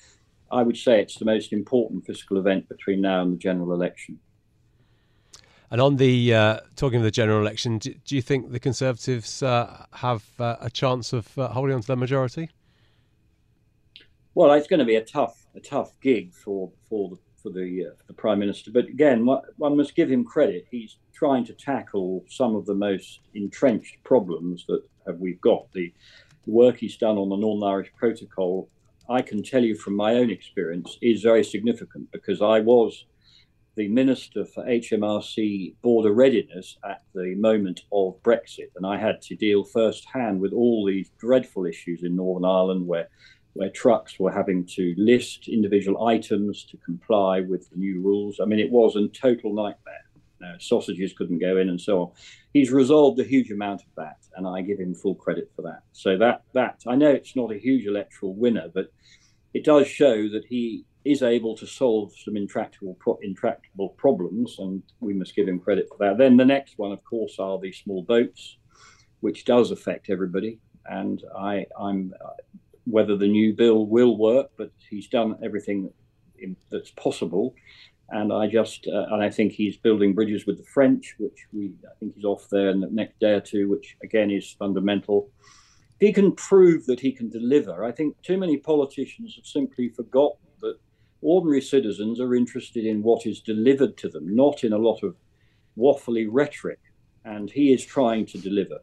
I 0.50 0.62
would 0.62 0.78
say 0.78 1.02
it's 1.02 1.18
the 1.18 1.26
most 1.26 1.52
important 1.52 2.06
fiscal 2.06 2.38
event 2.38 2.70
between 2.70 3.02
now 3.02 3.20
and 3.20 3.34
the 3.34 3.36
general 3.36 3.74
election. 3.74 4.18
And 5.70 5.78
on 5.78 5.96
the 5.96 6.32
uh, 6.32 6.60
talking 6.74 7.00
of 7.00 7.04
the 7.04 7.10
general 7.10 7.42
election, 7.42 7.76
do, 7.76 7.92
do 7.92 8.16
you 8.16 8.22
think 8.22 8.50
the 8.50 8.60
Conservatives 8.60 9.42
uh, 9.42 9.84
have 9.92 10.24
uh, 10.40 10.56
a 10.58 10.70
chance 10.70 11.12
of 11.12 11.36
uh, 11.36 11.48
holding 11.48 11.74
on 11.74 11.82
to 11.82 11.86
their 11.86 11.96
majority? 11.96 12.48
Well, 14.38 14.52
it's 14.52 14.68
going 14.68 14.78
to 14.78 14.84
be 14.84 14.94
a 14.94 15.04
tough, 15.04 15.48
a 15.56 15.60
tough 15.60 15.98
gig 16.00 16.32
for 16.32 16.70
for 16.88 17.08
the 17.08 17.16
for 17.42 17.50
the, 17.50 17.86
uh, 17.86 17.94
the 18.06 18.14
prime 18.14 18.38
minister. 18.38 18.70
But 18.70 18.84
again, 18.84 19.26
one 19.26 19.76
must 19.76 19.96
give 19.96 20.08
him 20.08 20.24
credit. 20.24 20.64
He's 20.70 20.98
trying 21.12 21.44
to 21.46 21.54
tackle 21.54 22.24
some 22.28 22.54
of 22.54 22.64
the 22.64 22.74
most 22.76 23.18
entrenched 23.34 23.96
problems 24.04 24.64
that 24.68 24.82
have, 25.08 25.18
we've 25.18 25.40
got. 25.40 25.66
The, 25.72 25.92
the 26.46 26.52
work 26.52 26.78
he's 26.78 26.96
done 26.96 27.18
on 27.18 27.30
the 27.30 27.36
Northern 27.36 27.68
Irish 27.68 27.92
Protocol, 27.96 28.68
I 29.10 29.22
can 29.22 29.42
tell 29.42 29.64
you 29.64 29.74
from 29.74 29.96
my 29.96 30.14
own 30.14 30.30
experience, 30.30 30.98
is 31.02 31.22
very 31.22 31.42
significant 31.42 32.12
because 32.12 32.40
I 32.40 32.60
was 32.60 33.06
the 33.74 33.88
Minister 33.88 34.44
for 34.44 34.64
HMRC 34.64 35.74
border 35.82 36.12
readiness 36.12 36.78
at 36.88 37.02
the 37.12 37.34
moment 37.34 37.80
of 37.92 38.22
Brexit. 38.22 38.70
And 38.76 38.86
I 38.86 38.98
had 38.98 39.20
to 39.22 39.34
deal 39.34 39.64
firsthand 39.64 40.40
with 40.40 40.52
all 40.52 40.86
these 40.86 41.10
dreadful 41.18 41.66
issues 41.66 42.04
in 42.04 42.14
Northern 42.14 42.44
Ireland 42.44 42.86
where 42.86 43.08
where 43.54 43.70
trucks 43.70 44.18
were 44.18 44.32
having 44.32 44.64
to 44.64 44.94
list 44.96 45.48
individual 45.48 46.06
items 46.06 46.64
to 46.64 46.76
comply 46.78 47.40
with 47.40 47.68
the 47.70 47.76
new 47.76 48.00
rules. 48.00 48.38
I 48.40 48.44
mean, 48.44 48.60
it 48.60 48.70
was 48.70 48.96
a 48.96 49.08
total 49.08 49.54
nightmare. 49.54 50.04
Uh, 50.44 50.56
sausages 50.60 51.12
couldn't 51.12 51.40
go 51.40 51.56
in 51.56 51.68
and 51.68 51.80
so 51.80 52.00
on. 52.00 52.12
He's 52.52 52.70
resolved 52.70 53.18
a 53.18 53.24
huge 53.24 53.50
amount 53.50 53.82
of 53.82 53.88
that, 53.96 54.18
and 54.36 54.46
I 54.46 54.60
give 54.60 54.78
him 54.78 54.94
full 54.94 55.16
credit 55.16 55.50
for 55.56 55.62
that. 55.62 55.82
So 55.92 56.16
that 56.18 56.42
that 56.54 56.80
I 56.86 56.94
know 56.94 57.10
it's 57.10 57.34
not 57.34 57.50
a 57.50 57.58
huge 57.58 57.86
electoral 57.86 58.34
winner, 58.34 58.68
but 58.72 58.92
it 59.52 59.64
does 59.64 59.88
show 59.88 60.28
that 60.28 60.44
he 60.48 60.84
is 61.04 61.22
able 61.22 61.56
to 61.56 61.66
solve 61.66 62.12
some 62.16 62.36
intractable 62.36 62.96
pro- 63.00 63.18
intractable 63.22 63.90
problems, 63.90 64.56
and 64.60 64.82
we 65.00 65.12
must 65.12 65.34
give 65.34 65.48
him 65.48 65.58
credit 65.58 65.88
for 65.88 65.98
that. 65.98 66.18
Then 66.18 66.36
the 66.36 66.44
next 66.44 66.78
one, 66.78 66.92
of 66.92 67.02
course, 67.02 67.40
are 67.40 67.58
the 67.58 67.72
small 67.72 68.04
boats, 68.04 68.58
which 69.18 69.44
does 69.44 69.72
affect 69.72 70.08
everybody, 70.08 70.60
and 70.86 71.20
I 71.36 71.66
I'm 71.76 72.14
whether 72.90 73.16
the 73.16 73.28
new 73.28 73.52
bill 73.52 73.86
will 73.86 74.16
work, 74.16 74.50
but 74.56 74.70
he's 74.88 75.08
done 75.08 75.38
everything 75.42 75.90
that's 76.70 76.90
possible. 76.92 77.54
And 78.10 78.32
I 78.32 78.46
just, 78.46 78.86
uh, 78.86 79.06
and 79.10 79.22
I 79.22 79.28
think 79.28 79.52
he's 79.52 79.76
building 79.76 80.14
bridges 80.14 80.46
with 80.46 80.56
the 80.56 80.64
French, 80.64 81.14
which 81.18 81.46
we, 81.52 81.72
I 81.84 81.94
think 82.00 82.14
he's 82.14 82.24
off 82.24 82.48
there 82.50 82.70
in 82.70 82.80
the 82.80 82.88
next 82.90 83.20
day 83.20 83.32
or 83.32 83.40
two, 83.40 83.68
which 83.68 83.96
again 84.02 84.30
is 84.30 84.56
fundamental. 84.58 85.30
If 86.00 86.06
he 86.06 86.12
can 86.12 86.32
prove 86.32 86.86
that 86.86 87.00
he 87.00 87.12
can 87.12 87.28
deliver, 87.28 87.84
I 87.84 87.92
think 87.92 88.20
too 88.22 88.38
many 88.38 88.56
politicians 88.56 89.34
have 89.36 89.44
simply 89.44 89.90
forgotten 89.90 90.38
that 90.60 90.78
ordinary 91.20 91.60
citizens 91.60 92.20
are 92.20 92.34
interested 92.34 92.86
in 92.86 93.02
what 93.02 93.26
is 93.26 93.40
delivered 93.40 93.96
to 93.98 94.08
them, 94.08 94.34
not 94.34 94.64
in 94.64 94.72
a 94.72 94.78
lot 94.78 95.02
of 95.02 95.16
waffly 95.76 96.26
rhetoric. 96.30 96.78
And 97.24 97.50
he 97.50 97.74
is 97.74 97.84
trying 97.84 98.24
to 98.26 98.38
deliver. 98.38 98.78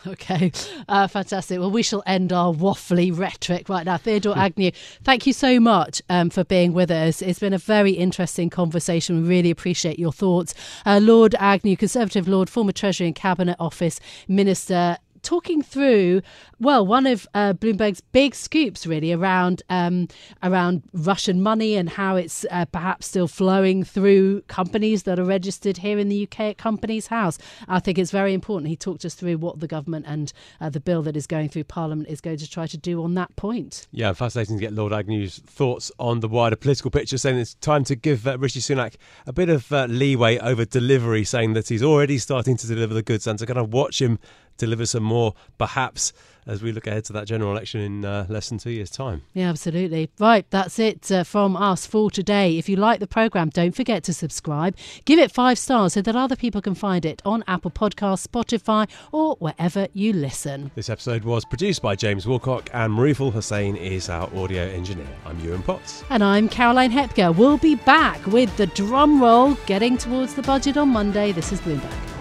Okay, 0.06 0.52
uh, 0.88 1.08
fantastic. 1.08 1.58
Well, 1.58 1.70
we 1.70 1.82
shall 1.82 2.02
end 2.06 2.32
our 2.32 2.52
waffly 2.52 3.16
rhetoric 3.16 3.68
right 3.68 3.84
now. 3.84 3.96
Theodore 3.96 4.38
Agnew, 4.38 4.70
thank 5.02 5.26
you 5.26 5.32
so 5.32 5.58
much 5.58 6.00
um, 6.08 6.30
for 6.30 6.44
being 6.44 6.72
with 6.72 6.90
us. 6.90 7.22
It's 7.22 7.40
been 7.40 7.52
a 7.52 7.58
very 7.58 7.92
interesting 7.92 8.48
conversation. 8.48 9.22
We 9.22 9.28
really 9.28 9.50
appreciate 9.50 9.98
your 9.98 10.12
thoughts. 10.12 10.54
Uh, 10.84 11.00
Lord 11.02 11.34
Agnew, 11.40 11.76
Conservative 11.76 12.28
Lord, 12.28 12.48
former 12.48 12.72
Treasury 12.72 13.08
and 13.08 13.16
Cabinet 13.16 13.56
Office 13.58 13.98
Minister, 14.28 14.98
talking 15.26 15.60
through 15.60 16.22
well 16.60 16.86
one 16.86 17.04
of 17.04 17.26
uh, 17.34 17.52
Bloomberg's 17.52 18.00
big 18.00 18.32
scoops 18.32 18.86
really 18.86 19.12
around 19.12 19.60
um, 19.68 20.06
around 20.40 20.84
Russian 20.92 21.42
money 21.42 21.74
and 21.74 21.88
how 21.88 22.14
it's 22.14 22.46
uh, 22.50 22.64
perhaps 22.66 23.08
still 23.08 23.26
flowing 23.26 23.82
through 23.82 24.42
companies 24.42 25.02
that 25.02 25.18
are 25.18 25.24
registered 25.24 25.78
here 25.78 25.98
in 25.98 26.08
the 26.08 26.22
UK 26.22 26.40
at 26.40 26.58
Companies 26.58 27.08
House. 27.08 27.38
I 27.66 27.80
think 27.80 27.98
it's 27.98 28.12
very 28.12 28.32
important. 28.34 28.68
He 28.68 28.76
talked 28.76 29.04
us 29.04 29.14
through 29.14 29.38
what 29.38 29.58
the 29.58 29.66
government 29.66 30.06
and 30.08 30.32
uh, 30.60 30.70
the 30.70 30.78
bill 30.78 31.02
that 31.02 31.16
is 31.16 31.26
going 31.26 31.48
through 31.48 31.64
Parliament 31.64 32.08
is 32.08 32.20
going 32.20 32.38
to 32.38 32.48
try 32.48 32.68
to 32.68 32.78
do 32.78 33.02
on 33.02 33.14
that 33.14 33.34
point. 33.34 33.88
Yeah, 33.90 34.12
fascinating 34.12 34.58
to 34.58 34.60
get 34.60 34.72
Lord 34.72 34.92
Agnew's 34.92 35.40
thoughts 35.40 35.90
on 35.98 36.20
the 36.20 36.28
wider 36.28 36.54
political 36.56 36.92
picture, 36.92 37.18
saying 37.18 37.38
it's 37.38 37.54
time 37.54 37.82
to 37.84 37.96
give 37.96 38.28
uh, 38.28 38.38
Rishi 38.38 38.60
Sunak 38.60 38.94
a 39.26 39.32
bit 39.32 39.48
of 39.48 39.72
uh, 39.72 39.86
leeway 39.86 40.38
over 40.38 40.64
delivery, 40.64 41.24
saying 41.24 41.54
that 41.54 41.68
he's 41.68 41.82
already 41.82 42.18
starting 42.18 42.56
to 42.58 42.66
deliver 42.68 42.94
the 42.94 43.02
goods 43.02 43.26
and 43.26 43.38
to 43.40 43.46
kind 43.46 43.58
of 43.58 43.72
watch 43.72 44.00
him 44.00 44.20
deliver 44.56 44.86
some 44.86 45.02
more, 45.02 45.34
perhaps, 45.58 46.12
as 46.46 46.62
we 46.62 46.72
look 46.72 46.86
ahead 46.86 47.04
to 47.04 47.12
that 47.12 47.26
general 47.26 47.50
election 47.50 47.80
in 47.80 48.04
uh, 48.04 48.26
less 48.28 48.48
than 48.48 48.58
two 48.58 48.70
years' 48.70 48.90
time. 48.90 49.22
Yeah, 49.34 49.48
absolutely. 49.48 50.10
Right, 50.18 50.46
that's 50.50 50.78
it 50.78 51.10
uh, 51.10 51.24
from 51.24 51.56
us 51.56 51.86
for 51.86 52.10
today. 52.10 52.56
If 52.56 52.68
you 52.68 52.76
like 52.76 53.00
the 53.00 53.06
programme, 53.06 53.50
don't 53.50 53.74
forget 53.74 54.04
to 54.04 54.14
subscribe. 54.14 54.76
Give 55.04 55.18
it 55.18 55.32
five 55.32 55.58
stars 55.58 55.94
so 55.94 56.02
that 56.02 56.14
other 56.14 56.36
people 56.36 56.62
can 56.62 56.74
find 56.74 57.04
it 57.04 57.20
on 57.24 57.42
Apple 57.48 57.70
Podcasts, 57.70 58.26
Spotify, 58.26 58.88
or 59.12 59.34
wherever 59.36 59.88
you 59.92 60.12
listen. 60.12 60.70
This 60.74 60.90
episode 60.90 61.24
was 61.24 61.44
produced 61.44 61.82
by 61.82 61.96
James 61.96 62.26
Wilcock, 62.26 62.68
and 62.72 62.92
Marufal 62.92 63.32
Hussein 63.32 63.76
is 63.76 64.08
our 64.08 64.32
audio 64.36 64.62
engineer. 64.62 65.08
I'm 65.24 65.38
Yuan 65.40 65.62
Potts. 65.62 66.04
And 66.10 66.22
I'm 66.22 66.48
Caroline 66.48 66.92
Hepker. 66.92 67.32
We'll 67.32 67.58
be 67.58 67.74
back 67.74 68.24
with 68.26 68.56
the 68.56 68.66
drum 68.68 69.20
roll 69.20 69.54
getting 69.66 69.98
towards 69.98 70.34
the 70.34 70.42
budget 70.42 70.76
on 70.76 70.90
Monday. 70.90 71.32
This 71.32 71.52
is 71.52 71.60
Bloomberg. 71.60 72.15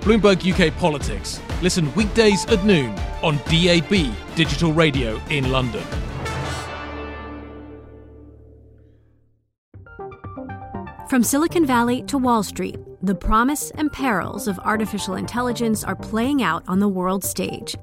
Bloomberg 0.00 0.40
UK 0.50 0.74
Politics. 0.78 1.40
Listen 1.60 1.94
weekdays 1.94 2.46
at 2.46 2.64
noon 2.64 2.98
on 3.22 3.36
DAB 3.48 4.14
Digital 4.34 4.72
Radio 4.72 5.20
in 5.28 5.52
London. 5.52 5.84
From 11.10 11.22
Silicon 11.22 11.66
Valley 11.66 12.02
to 12.04 12.16
Wall 12.16 12.42
Street, 12.42 12.78
the 13.02 13.14
promise 13.14 13.70
and 13.72 13.92
perils 13.92 14.46
of 14.46 14.58
artificial 14.60 15.16
intelligence 15.16 15.84
are 15.84 15.96
playing 15.96 16.42
out 16.42 16.62
on 16.68 16.78
the 16.78 16.88
world 16.88 17.24
stage. 17.24 17.76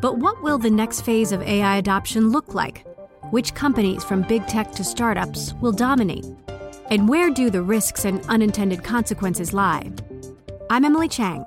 But 0.00 0.18
what 0.18 0.42
will 0.42 0.58
the 0.58 0.70
next 0.70 1.00
phase 1.00 1.32
of 1.32 1.42
AI 1.42 1.78
adoption 1.78 2.30
look 2.30 2.54
like? 2.54 2.86
Which 3.30 3.54
companies, 3.54 4.04
from 4.04 4.22
big 4.22 4.46
tech 4.46 4.70
to 4.72 4.84
startups, 4.84 5.54
will 5.54 5.72
dominate? 5.72 6.26
And 6.90 7.08
where 7.08 7.30
do 7.30 7.50
the 7.50 7.62
risks 7.62 8.04
and 8.04 8.24
unintended 8.26 8.84
consequences 8.84 9.52
lie? 9.52 9.90
I'm 10.68 10.84
Emily 10.84 11.08
Chang. 11.08 11.46